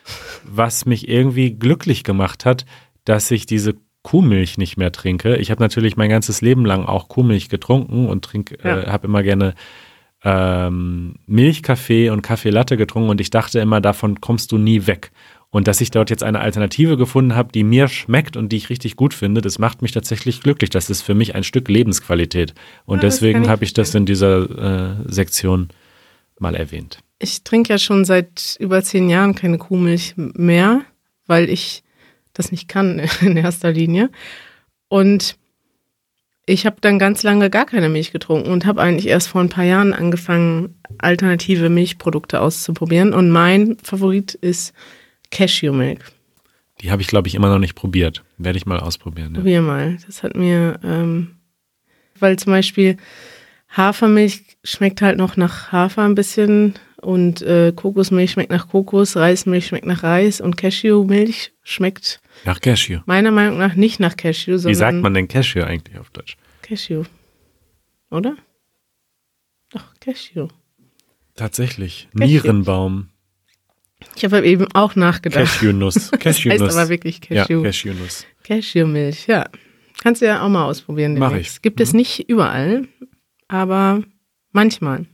[0.44, 2.66] was mich irgendwie glücklich gemacht hat,
[3.06, 5.38] dass ich diese Kuhmilch nicht mehr trinke.
[5.38, 8.82] Ich habe natürlich mein ganzes Leben lang auch Kuhmilch getrunken und trinke, Ja.
[8.82, 9.56] äh, habe immer gerne
[10.24, 15.12] ähm, Milchkaffee und Kaffee Latte getrunken und ich dachte immer, davon kommst du nie weg.
[15.50, 18.70] Und dass ich dort jetzt eine Alternative gefunden habe, die mir schmeckt und die ich
[18.72, 20.72] richtig gut finde, das macht mich tatsächlich glücklich.
[20.72, 22.56] Das ist für mich ein Stück Lebensqualität.
[22.86, 25.70] Und Ja, deswegen habe ich das in dieser äh, Sektion
[26.40, 27.00] mal erwähnt.
[27.20, 30.82] Ich trinke ja schon seit über zehn Jahren keine Kuhmilch mehr,
[31.28, 31.84] weil ich
[32.34, 34.10] das nicht kann in erster Linie.
[34.88, 35.38] Und
[36.46, 39.50] ich habe dann ganz lange gar keine Milch getrunken und habe eigentlich erst vor ein
[39.50, 43.14] paar Jahren angefangen, alternative Milchprodukte auszuprobieren.
[43.14, 44.74] Und mein Favorit ist
[45.32, 46.12] Cashewmilk.
[46.82, 48.24] Die habe ich, glaube ich, immer noch nicht probiert.
[48.38, 49.34] Werde ich mal ausprobieren.
[49.34, 49.40] Ja.
[49.40, 49.98] Probier mal.
[50.06, 51.36] Das hat mir, ähm,
[52.20, 52.98] weil zum Beispiel
[53.70, 56.74] Hafermilch schmeckt halt noch nach Hafer ein bisschen
[57.04, 63.00] und äh, Kokosmilch schmeckt nach Kokos, Reismilch schmeckt nach Reis und Cashewmilch schmeckt Nach Cashew.
[63.06, 66.38] meiner Meinung nach nicht nach Cashew, sondern Wie sagt man denn Cashew eigentlich auf Deutsch?
[66.62, 67.04] Cashew.
[68.10, 68.36] Oder?
[69.72, 70.48] Doch, Cashew.
[71.36, 72.08] Tatsächlich.
[72.18, 72.26] Cashew.
[72.32, 73.10] Nierenbaum.
[74.16, 75.44] Ich habe eben auch nachgedacht.
[75.46, 75.96] Cashewnuss.
[76.12, 76.76] Das heißt Cashewnuss.
[76.76, 77.64] aber wirklich ja, Cashew.
[77.64, 78.26] Cashewnuss.
[78.44, 79.50] Cashewmilch, ja.
[80.02, 81.18] Kannst du ja auch mal ausprobieren.
[81.18, 81.58] Mach demnächst.
[81.58, 81.62] ich.
[81.62, 82.88] Gibt es nicht überall,
[83.48, 84.04] aber
[84.52, 85.06] manchmal.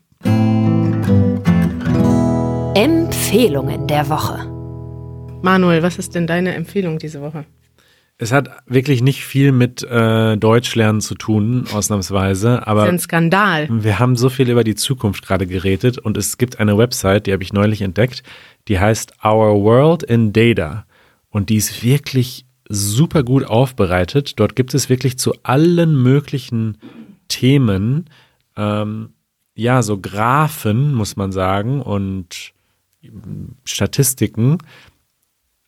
[2.82, 4.38] Empfehlungen der Woche.
[5.42, 7.44] Manuel, was ist denn deine Empfehlung diese Woche?
[8.18, 13.00] Es hat wirklich nicht viel mit äh, Deutschlernen zu tun, ausnahmsweise, Das ist aber ein
[13.00, 13.68] Skandal.
[13.70, 17.34] wir haben so viel über die Zukunft gerade geredet und es gibt eine Website, die
[17.34, 18.24] habe ich neulich entdeckt,
[18.70, 20.86] die heißt Our World in Data
[21.32, 24.40] und die ist wirklich super gut aufbereitet.
[24.40, 26.78] Dort gibt es wirklich zu allen möglichen
[27.28, 28.06] Themen,
[28.56, 29.10] ähm,
[29.54, 32.54] ja, so Graphen, muss man sagen, und
[33.64, 34.58] Statistiken,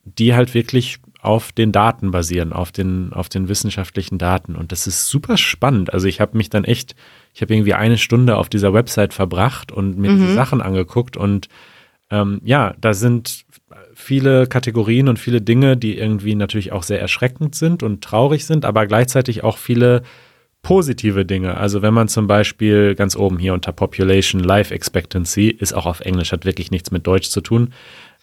[0.04, 4.56] die halt wirklich auf den Daten basieren, auf den, auf den wissenschaftlichen Daten.
[4.56, 5.92] Und das ist super spannend.
[5.92, 6.96] Also ich habe mich dann echt,
[7.32, 11.16] ich habe irgendwie eine Stunde auf dieser Website verbracht und mir diese Sachen angeguckt.
[11.16, 11.48] Und
[12.10, 13.44] ähm, ja, da sind
[13.94, 18.64] viele Kategorien und viele Dinge, die irgendwie natürlich auch sehr erschreckend sind und traurig sind,
[18.64, 20.02] aber gleichzeitig auch viele
[20.62, 21.56] positive Dinge.
[21.56, 26.00] Also wenn man zum Beispiel ganz oben hier unter Population Life Expectancy ist auch auf
[26.00, 27.72] Englisch, hat wirklich nichts mit Deutsch zu tun.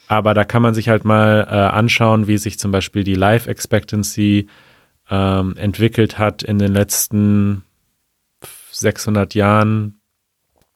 [0.07, 3.49] Aber da kann man sich halt mal äh, anschauen, wie sich zum Beispiel die Life
[3.49, 4.47] Expectancy
[5.09, 7.63] ähm, entwickelt hat in den letzten
[8.71, 9.99] 600 Jahren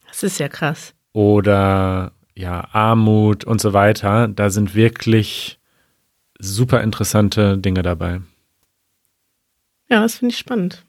[0.07, 0.93] Das ist ja krass.
[1.14, 4.28] oder ja, Armut und so weiter.
[4.28, 5.59] Da sind wirklich
[6.39, 8.22] super interessante Dinge dabei.
[9.89, 10.84] Ja, das finde ich spannend.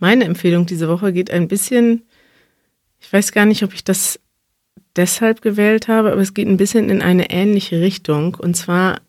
[0.00, 2.02] Meine Empfehlung diese Woche geht ein bisschen,
[2.98, 4.18] ich weiß gar nicht, ob ich das
[4.96, 8.34] deshalb gewählt habe, aber es geht ein bisschen in eine ähnliche Richtung.
[8.34, 9.00] Und zwar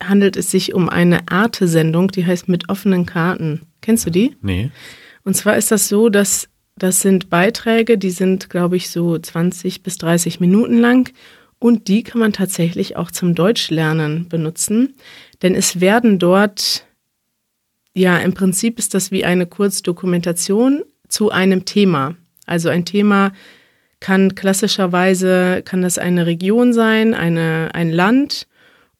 [0.00, 3.62] handelt es sich um eine Arte-Sendung, die heißt Mit offenen Karten.
[3.80, 4.36] Kennst du die?
[4.40, 4.70] Nee.
[5.24, 9.82] Und zwar ist das so, dass das sind Beiträge, die sind, glaube ich, so 20
[9.82, 11.12] bis 30 Minuten lang.
[11.58, 14.94] Und die kann man tatsächlich auch zum Deutschlernen benutzen.
[15.42, 16.86] Denn es werden dort,
[17.94, 22.16] ja, im Prinzip ist das wie eine Kurzdokumentation zu einem Thema.
[22.46, 23.32] Also ein Thema
[24.00, 28.46] kann klassischerweise, kann das eine Region sein, eine, ein Land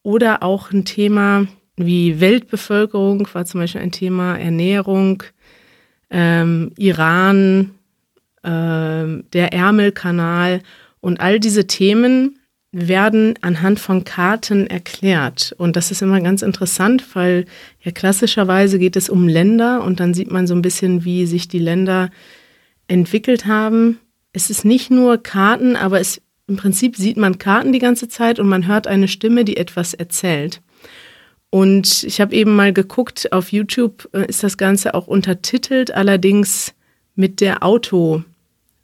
[0.03, 5.23] oder auch ein Thema wie Weltbevölkerung war zum Beispiel ein Thema, Ernährung,
[6.11, 7.73] ähm, Iran,
[8.45, 10.63] ähm, der Ärmelkanal
[11.01, 12.39] und all diese Themen
[12.73, 15.55] werden anhand von Karten erklärt.
[15.59, 17.45] Und das ist immer ganz interessant, weil
[17.83, 21.49] ja klassischerweise geht es um Länder und dann sieht man so ein bisschen, wie sich
[21.49, 22.09] die Länder
[22.89, 23.99] entwickelt haben.
[24.33, 28.41] Es ist nicht nur Karten, aber es, im Prinzip sieht man Karten die ganze Zeit
[28.41, 30.63] und man hört eine Stimme, die etwas erzählt.
[31.51, 36.73] Und ich habe eben mal geguckt, auf YouTube äh, ist das Ganze auch untertitelt, allerdings
[37.15, 38.25] mit der Auto,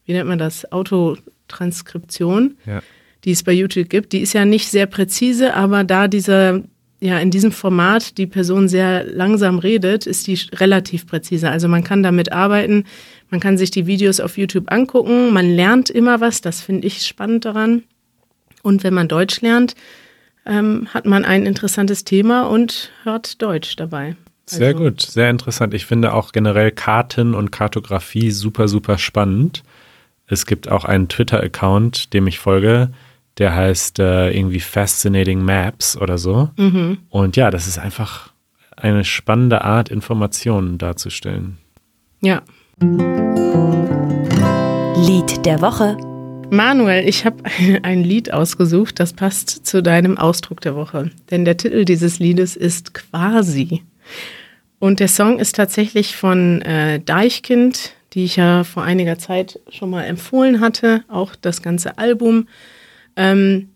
[0.05, 2.82] wie nennt man das, Autotranskription, Ja.
[3.29, 4.14] Die es bei YouTube gibt.
[4.14, 6.62] Die ist ja nicht sehr präzise, aber da dieser,
[6.99, 11.51] ja, in diesem Format die Person sehr langsam redet, ist die relativ präzise.
[11.51, 12.85] Also man kann damit arbeiten,
[13.29, 17.07] man kann sich die Videos auf YouTube angucken, man lernt immer was, das finde ich
[17.07, 17.83] spannend daran.
[18.62, 19.74] Und wenn man Deutsch lernt,
[20.47, 24.16] ähm, hat man ein interessantes Thema und hört Deutsch dabei.
[24.47, 25.74] Sehr Also- gut, sehr interessant.
[25.74, 29.62] Ich finde auch generell Karten und Kartografie super, super spannend.
[30.26, 32.91] Es gibt auch einen Twitter-Account, dem ich folge,
[33.39, 36.51] der heißt äh, irgendwie Fascinating Maps oder so.
[36.57, 36.99] Mhm.
[37.09, 38.32] Und ja, das ist einfach
[38.76, 41.59] eine spannende Art, Informationen darzustellen.
[42.20, 42.43] Ja.
[44.97, 45.97] Lied der Woche.
[46.51, 47.43] Manuel, ich habe
[47.82, 51.11] ein Lied ausgesucht, das passt zu deinem Ausdruck der Woche.
[51.30, 53.82] Denn der Titel dieses Liedes ist Quasi.
[54.78, 59.91] Und der Song ist tatsächlich von äh, Deichkind, die ich ja vor einiger Zeit schon
[59.91, 61.03] mal empfohlen hatte.
[61.09, 62.49] Auch das ganze Album,
[63.19, 63.69] ähm,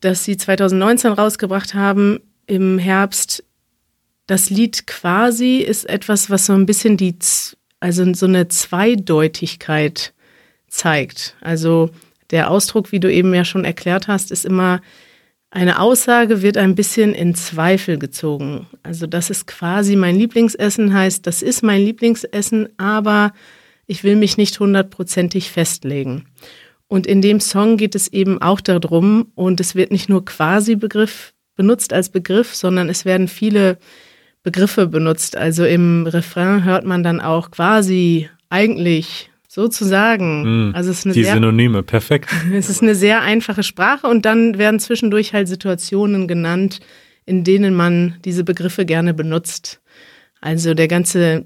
[0.00, 3.42] das sie 2019 rausgebracht haben im Herbst.
[4.28, 7.16] Das Lied Quasi ist etwas, was so ein bisschen die,
[7.80, 10.12] also so eine Zweideutigkeit
[10.68, 11.34] zeigt.
[11.40, 11.90] Also
[12.30, 14.80] der Ausdruck, wie du eben ja schon erklärt hast, ist immer,
[15.50, 18.66] eine Aussage wird ein bisschen in Zweifel gezogen.
[18.82, 23.32] Also das ist quasi mein Lieblingsessen, heißt, das ist mein Lieblingsessen, aber
[23.86, 26.26] ich will mich nicht hundertprozentig festlegen.
[26.88, 30.74] Und in dem Song geht es eben auch darum, und es wird nicht nur quasi
[30.74, 33.78] Begriff benutzt als Begriff, sondern es werden viele
[34.42, 35.36] Begriffe benutzt.
[35.36, 40.70] Also im Refrain hört man dann auch quasi, eigentlich, sozusagen.
[40.70, 42.30] Mm, also es ist eine Die sehr Synonyme, perfekt.
[42.52, 46.80] es ist eine sehr einfache Sprache und dann werden zwischendurch halt Situationen genannt,
[47.26, 49.80] in denen man diese Begriffe gerne benutzt.
[50.40, 51.44] Also der ganze,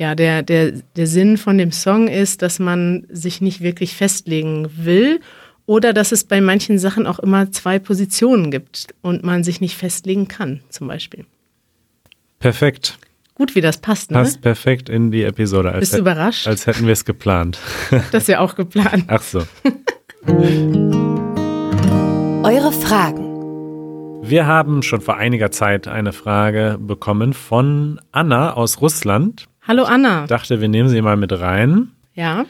[0.00, 4.70] ja, der, der, der Sinn von dem Song ist, dass man sich nicht wirklich festlegen
[4.74, 5.20] will
[5.66, 9.76] oder dass es bei manchen Sachen auch immer zwei Positionen gibt und man sich nicht
[9.76, 11.26] festlegen kann, zum Beispiel.
[12.38, 12.98] Perfekt.
[13.34, 14.16] Gut, wie das passt, ne?
[14.16, 15.72] Passt perfekt in die Episode.
[15.72, 16.46] Als, Bist du überrascht?
[16.46, 17.58] als hätten wir es geplant.
[18.10, 19.04] Das ist ja auch geplant.
[19.08, 19.40] Ach so.
[22.42, 23.26] Eure Fragen.
[24.22, 29.46] Wir haben schon vor einiger Zeit eine Frage bekommen von Anna aus Russland.
[29.70, 30.26] Hallo Anna.
[30.26, 31.92] Dachte, wir nehmen sie mal mit rein.
[32.12, 32.44] Ja,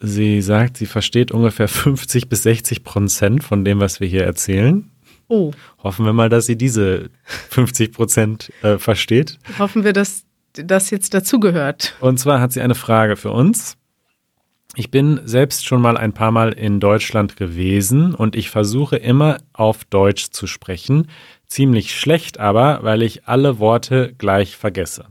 [0.00, 4.90] Sie sagt, sie versteht ungefähr 50 bis 60 Prozent von dem, was wir hier erzählen.
[5.28, 5.50] oh,
[5.82, 7.10] Hoffen wir mal, dass sie diese
[7.50, 9.38] 50 Prozent äh, versteht.
[9.58, 11.94] hoffen wir, dass das jetzt dazugehört.
[12.00, 13.76] Und zwar hat sie eine Frage für uns.
[14.76, 19.36] Ich bin selbst schon mal ein paar Mal in Deutschland gewesen und ich versuche immer
[19.52, 21.08] auf Deutsch zu sprechen.
[21.46, 25.04] Ziemlich schlecht aber, weil ich alle Worte gleich vergesse.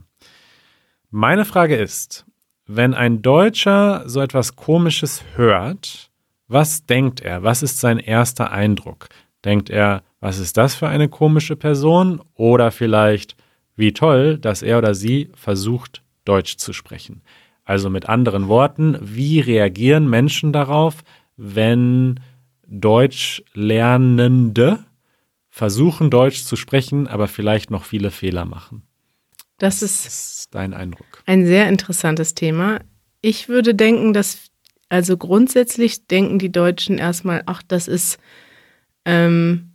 [1.10, 2.26] Meine Frage ist,
[2.66, 6.10] wenn ein Deutscher so etwas Komisches hört,
[6.48, 7.42] was denkt er?
[7.42, 9.08] Was ist sein erster Eindruck?
[9.42, 12.20] Denkt er, was ist das für eine komische Person?
[12.34, 13.36] Oder vielleicht,
[13.74, 17.22] wie toll, dass er oder sie versucht, Deutsch zu sprechen.
[17.64, 20.96] Also mit anderen Worten, wie reagieren Menschen darauf,
[21.38, 22.20] wenn
[22.66, 24.80] Deutschlernende
[25.48, 28.82] versuchen, Deutsch zu sprechen, aber vielleicht noch viele Fehler machen?
[29.58, 31.22] Das Das ist ist dein Eindruck.
[31.26, 32.80] ein sehr interessantes Thema.
[33.20, 34.38] Ich würde denken, dass,
[34.88, 38.18] also grundsätzlich denken die Deutschen erstmal, ach, das ist,
[39.04, 39.72] ähm,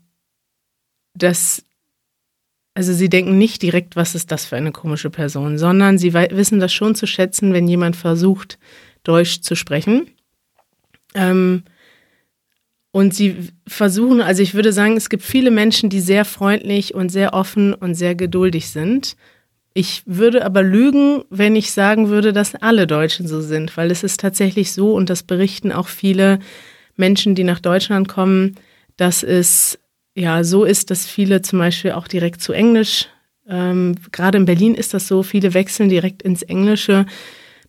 [1.14, 1.66] das,
[2.74, 6.60] also sie denken nicht direkt, was ist das für eine komische Person, sondern sie wissen
[6.60, 8.58] das schon zu schätzen, wenn jemand versucht,
[9.04, 10.10] Deutsch zu sprechen.
[11.14, 11.64] Ähm,
[12.92, 17.10] und sie versuchen, also ich würde sagen, es gibt viele Menschen, die sehr freundlich und
[17.10, 19.16] sehr offen und sehr geduldig sind.
[19.74, 24.04] Ich würde aber lügen, wenn ich sagen würde, dass alle Deutschen so sind, weil es
[24.04, 26.40] ist tatsächlich so, und das berichten auch viele
[26.96, 28.56] Menschen, die nach Deutschland kommen,
[28.98, 29.80] dass es
[30.16, 33.08] ja so ist, dass viele zum Beispiel auch direkt zu Englisch,
[33.48, 37.06] ähm, gerade in Berlin ist das so, viele wechseln direkt ins Englische.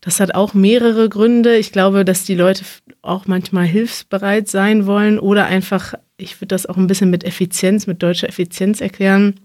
[0.00, 1.56] Das hat auch mehrere Gründe.
[1.56, 2.64] Ich glaube, dass die Leute
[3.02, 7.86] auch manchmal hilfsbereit sein wollen oder einfach, ich würde das auch ein bisschen mit Effizienz,
[7.86, 9.40] mit deutscher Effizienz erklären.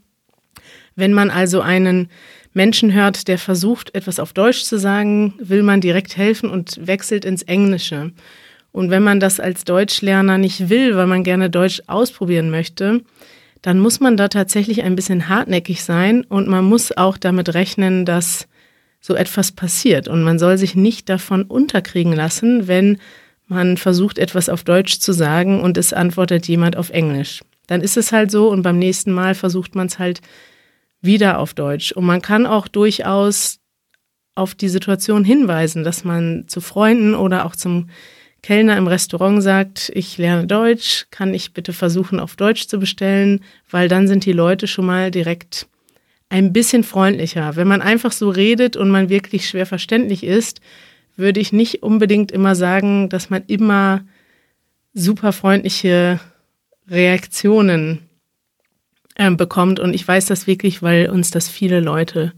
[0.95, 2.10] Wenn man also einen
[2.53, 7.25] Menschen hört, der versucht, etwas auf Deutsch zu sagen, will man direkt helfen und wechselt
[7.25, 8.11] ins Englische.
[8.71, 13.01] Und wenn man das als Deutschlerner nicht will, weil man gerne Deutsch ausprobieren möchte,
[13.61, 18.05] dann muss man da tatsächlich ein bisschen hartnäckig sein und man muss auch damit rechnen,
[18.05, 18.47] dass
[19.01, 20.07] so etwas passiert.
[20.07, 22.97] Und man soll sich nicht davon unterkriegen lassen, wenn
[23.47, 27.41] man versucht, etwas auf Deutsch zu sagen und es antwortet jemand auf Englisch.
[27.67, 30.21] Dann ist es halt so und beim nächsten Mal versucht man es halt
[31.01, 31.91] wieder auf Deutsch.
[31.91, 33.59] Und man kann auch durchaus
[34.35, 37.89] auf die Situation hinweisen, dass man zu Freunden oder auch zum
[38.41, 43.41] Kellner im Restaurant sagt, ich lerne Deutsch, kann ich bitte versuchen, auf Deutsch zu bestellen,
[43.69, 45.67] weil dann sind die Leute schon mal direkt
[46.29, 47.55] ein bisschen freundlicher.
[47.55, 50.61] Wenn man einfach so redet und man wirklich schwer verständlich ist,
[51.17, 54.05] würde ich nicht unbedingt immer sagen, dass man immer
[54.93, 56.19] super freundliche
[56.87, 58.09] Reaktionen
[59.20, 59.80] äh, bekommt.
[59.80, 62.34] Und ich weiß das wirklich, weil uns das viele Leute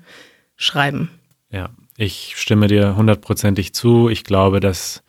[0.55, 1.09] schreiben.
[1.51, 4.09] Ja, ich stimme dir hundertprozentig zu.
[4.09, 5.03] Ich glaube, dass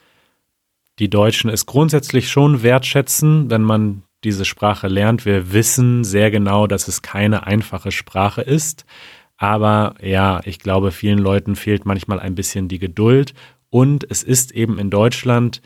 [0.99, 5.25] die Deutschen es grundsätzlich schon wertschätzen, wenn man diese Sprache lernt.
[5.25, 8.85] Wir wissen sehr genau, dass es keine einfache Sprache ist.
[9.37, 13.35] Aber ja, ich glaube, vielen Leuten fehlt manchmal ein bisschen die Geduld.
[13.71, 15.63] Und es ist eben in Deutschland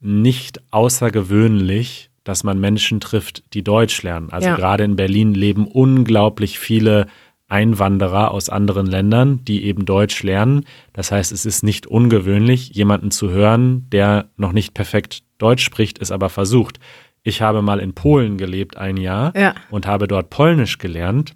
[0.00, 4.30] nicht außergewöhnlich, dass man Menschen trifft, die Deutsch lernen.
[4.30, 4.56] Also Ja.
[4.56, 7.06] gerade in Berlin leben unglaublich viele
[7.48, 10.64] Einwanderer aus anderen Ländern, die eben Deutsch lernen.
[10.92, 16.00] Das heißt, es ist nicht ungewöhnlich, jemanden zu hören, der noch nicht perfekt Deutsch spricht,
[16.00, 16.78] es aber versucht.
[17.22, 19.54] Ich habe mal in Polen gelebt ein Jahr Ja.
[19.70, 21.34] und habe dort Polnisch gelernt.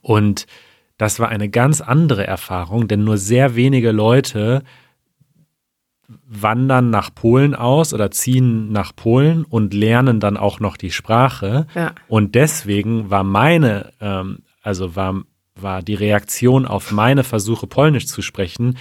[0.00, 0.46] Und
[0.98, 4.62] das war eine ganz andere Erfahrung, denn nur sehr wenige Leute
[6.26, 11.66] wandern nach Polen aus oder ziehen nach Polen und lernen dann auch noch die Sprache.
[11.74, 11.92] Ja.
[12.08, 15.22] Und deswegen war meine, ähm, also war,
[15.54, 18.78] war die Reaktion auf meine Versuche, Polnisch zu sprechen,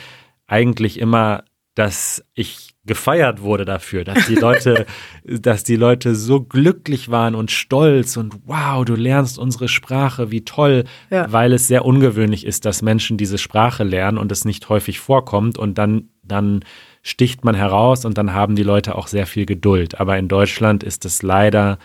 [0.48, 1.44] eigentlich immer,
[1.76, 4.86] dass ich gefeiert wurde dafür, dass die Leute,
[5.26, 10.46] dass die Leute so glücklich waren und stolz und wow, du lernst unsere Sprache, wie
[10.46, 11.30] toll, Ja.
[11.32, 15.58] weil es sehr ungewöhnlich ist, dass Menschen diese Sprache lernen und es nicht häufig vorkommt
[15.58, 16.62] und dann, dann
[17.04, 20.00] sticht man heraus und dann haben die Leute auch sehr viel Geduld.
[20.00, 21.78] Aber in Deutschland ist es leider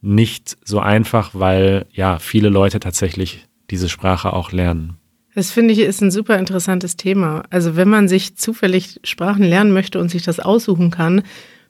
[0.00, 4.98] nicht so einfach, weil ja viele Leute tatsächlich diese Sprache auch lernen.
[5.34, 7.42] Das finde ich ist ein super interessantes Thema.
[7.50, 11.22] Also wenn man sich zufällig Sprachen lernen möchte und sich das aussuchen kann,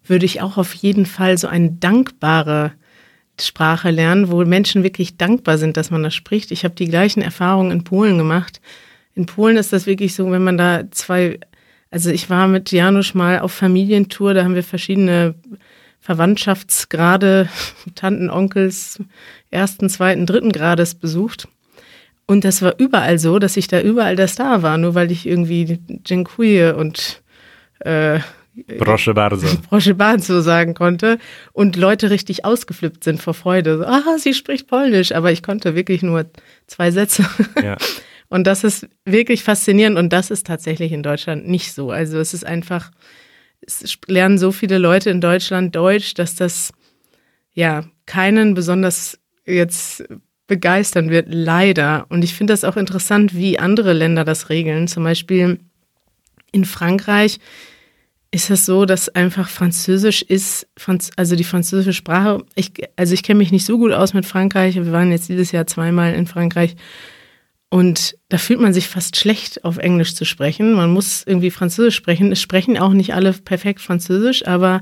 [0.05, 2.73] würde ich auch auf jeden Fall so eine dankbare
[3.41, 6.51] Sprache lernen, wo Menschen wirklich dankbar sind, dass man das spricht.
[6.51, 8.61] Ich habe die gleichen Erfahrungen in Polen gemacht.
[9.15, 11.39] In Polen ist das wirklich so, wenn man da zwei,
[11.95, 15.37] also ich war mit Janusz mal auf Familientour, da haben wir verschiedene
[16.01, 17.49] Verwandtschaftsgrade,
[17.95, 19.01] Tanten, Onkels,
[19.53, 21.47] ersten, zweiten, dritten Grades besucht.
[22.27, 25.25] Und das war überall so, dass ich da überall der Star war, nur weil ich
[25.25, 27.23] irgendwie Dziękuję und
[27.79, 28.19] äh,
[28.79, 29.47] Proszę bardzo.
[29.71, 31.19] Proszę bardzo sagen konnte
[31.53, 33.79] und Leute richtig ausgeflippt sind vor Freude.
[33.79, 36.25] So, ah, sie spricht Polnisch, aber ich konnte wirklich nur
[36.67, 37.25] zwei Sätze.
[37.63, 37.77] Ja.
[38.29, 41.91] Und das ist wirklich faszinierend und das ist tatsächlich in Deutschland nicht so.
[41.91, 42.91] Also es ist einfach,
[43.61, 46.73] es lernen so viele Leute in Deutschland Deutsch, dass das
[47.53, 50.05] ja keinen besonders jetzt
[50.47, 52.07] begeistern wird, leider.
[52.09, 54.89] Und ich finde das auch interessant, wie andere Länder das regeln.
[54.89, 55.61] Zum Beispiel
[56.53, 57.39] in Frankreich
[58.31, 60.67] ist es so, dass einfach Französisch ist,
[61.17, 64.75] also die französische Sprache, ich, also ich kenne mich nicht so gut aus mit Frankreich,
[64.75, 66.75] wir waren jetzt dieses Jahr zweimal in Frankreich
[67.71, 70.75] und da fühlt man sich fast schlecht, auf Englisch zu sprechen.
[70.75, 72.31] Man muss irgendwie Französisch sprechen.
[72.31, 74.81] Es sprechen auch nicht alle perfekt Französisch, aber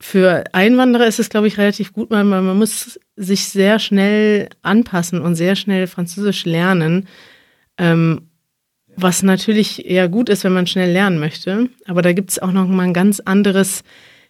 [0.00, 5.20] für Einwanderer ist es, glaube ich, relativ gut, weil man, muss sich sehr schnell anpassen
[5.20, 7.06] und sehr schnell Französisch lernen.
[7.76, 8.30] Ähm,
[8.96, 11.68] was natürlich eher gut ist, wenn man schnell lernen möchte.
[11.86, 13.82] Aber da gibt es auch noch mal ein ganz anderes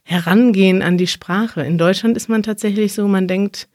[0.02, 1.62] Herangehen an die Sprache.
[1.62, 3.68] In Deutschland ist man tatsächlich so, man denkt,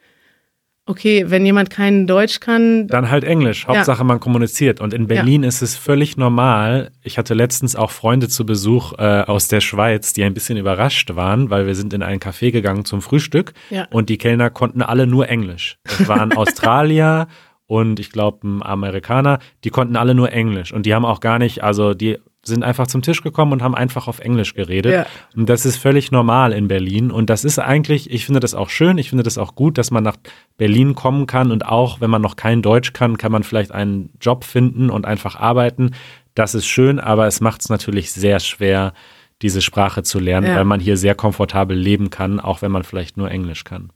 [0.86, 3.68] okay, wenn jemand kein Deutsch kann, Dann halt Englisch.
[3.68, 4.80] Hauptsache man kommuniziert.
[4.82, 6.92] Und in Berlin ist es völlig normal.
[7.02, 11.16] Ich hatte letztens auch Freunde zu Besuch äh, aus der Schweiz, die ein bisschen überrascht
[11.16, 13.88] waren, weil wir sind in ein Café gegangen zum Frühstück Ja.
[13.92, 15.78] und die Kellner konnten alle nur Englisch.
[15.86, 17.28] Das waren Australier
[17.68, 20.72] und ich glaube ein Amerikaner, die konnten alle nur Englisch.
[20.72, 23.76] Und die haben auch gar nicht, also die sind einfach zum Tisch gekommen und haben
[23.76, 24.94] einfach auf Englisch geredet.
[24.94, 25.06] Ja.
[25.36, 27.12] Und das ist völlig normal in Berlin.
[27.12, 29.92] Und das ist eigentlich, ich finde das auch schön, ich finde das auch gut, dass
[29.92, 30.16] man nach
[30.58, 34.12] Berlin kommen kann und auch, wenn man noch kein Deutsch kann, kann man vielleicht einen
[34.22, 35.92] Job finden und einfach arbeiten.
[36.36, 38.94] Das ist schön, aber es macht es natürlich sehr schwer,
[39.42, 40.56] diese Sprache zu lernen, Ja.
[40.56, 43.90] weil man hier sehr komfortabel leben kann, auch wenn man vielleicht nur Englisch kann.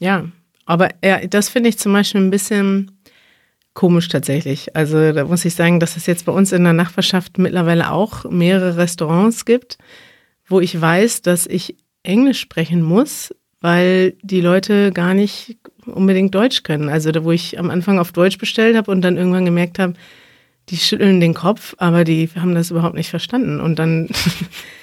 [0.00, 0.24] Ja,
[0.64, 2.90] aber ja, das finde ich zum Beispiel ein bisschen
[3.74, 4.76] komisch tatsächlich.
[4.76, 8.24] Also da muss ich sagen, dass es jetzt bei uns in der Nachbarschaft mittlerweile auch
[8.30, 9.78] mehrere Restaurants gibt,
[10.46, 15.56] wo ich weiß, dass ich Englisch sprechen muss, weil die Leute gar nicht
[15.86, 16.88] unbedingt Deutsch können.
[16.88, 19.94] Also da, wo ich am Anfang auf Deutsch bestellt habe und dann irgendwann gemerkt habe,
[20.68, 23.60] die schütteln den Kopf, aber die haben das überhaupt nicht verstanden.
[23.60, 24.08] Und dann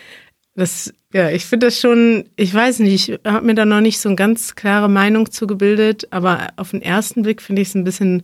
[0.60, 3.98] Das, ja, ich finde das schon, ich weiß nicht, ich habe mir da noch nicht
[3.98, 7.76] so eine ganz klare Meinung zu gebildet, aber auf den ersten Blick finde ich es
[7.76, 8.24] ein bisschen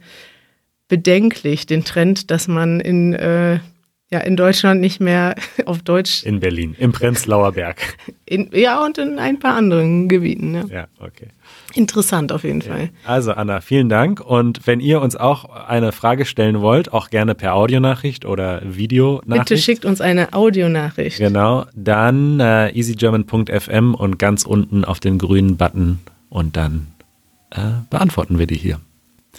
[0.88, 3.60] bedenklich, den Trend, dass man in, äh,
[4.12, 7.98] ja, in Deutschland nicht mehr auf Deutsch, In Berlin, im Prenzlauer Berg.
[8.26, 10.54] in, ja, und in ein paar anderen Gebieten.
[10.54, 10.66] Ja.
[10.70, 11.28] Ja, okay.
[11.74, 12.90] Interessant auf jeden Fall.
[13.04, 14.22] Also Anna, vielen Dank.
[14.22, 19.50] Und wenn ihr uns auch eine Frage stellen wollt, auch gerne per Audionachricht oder Videonachricht.
[19.50, 21.18] Bitte schickt uns eine Audionachricht.
[21.18, 26.88] Genau, dann äh, easygerman.fm und ganz unten auf den grünen Button und dann
[27.52, 28.80] äh, beantworten wir die hier.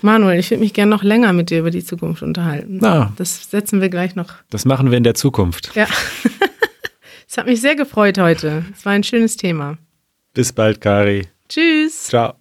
[0.02, 2.78] Manuel, ich würde mich gerne noch länger mit dir über die Zukunft unterhalten.
[2.80, 3.12] Na.
[3.16, 4.34] Das setzen wir gleich noch.
[4.50, 5.74] Das machen wir in der Zukunft.
[5.74, 5.86] Ja.
[7.28, 8.64] Es hat mich sehr gefreut heute.
[8.72, 9.78] Es war ein schönes Thema.
[10.32, 11.26] Bis bald, Kari.
[11.48, 12.04] Tschüss.
[12.04, 12.34] Ciao.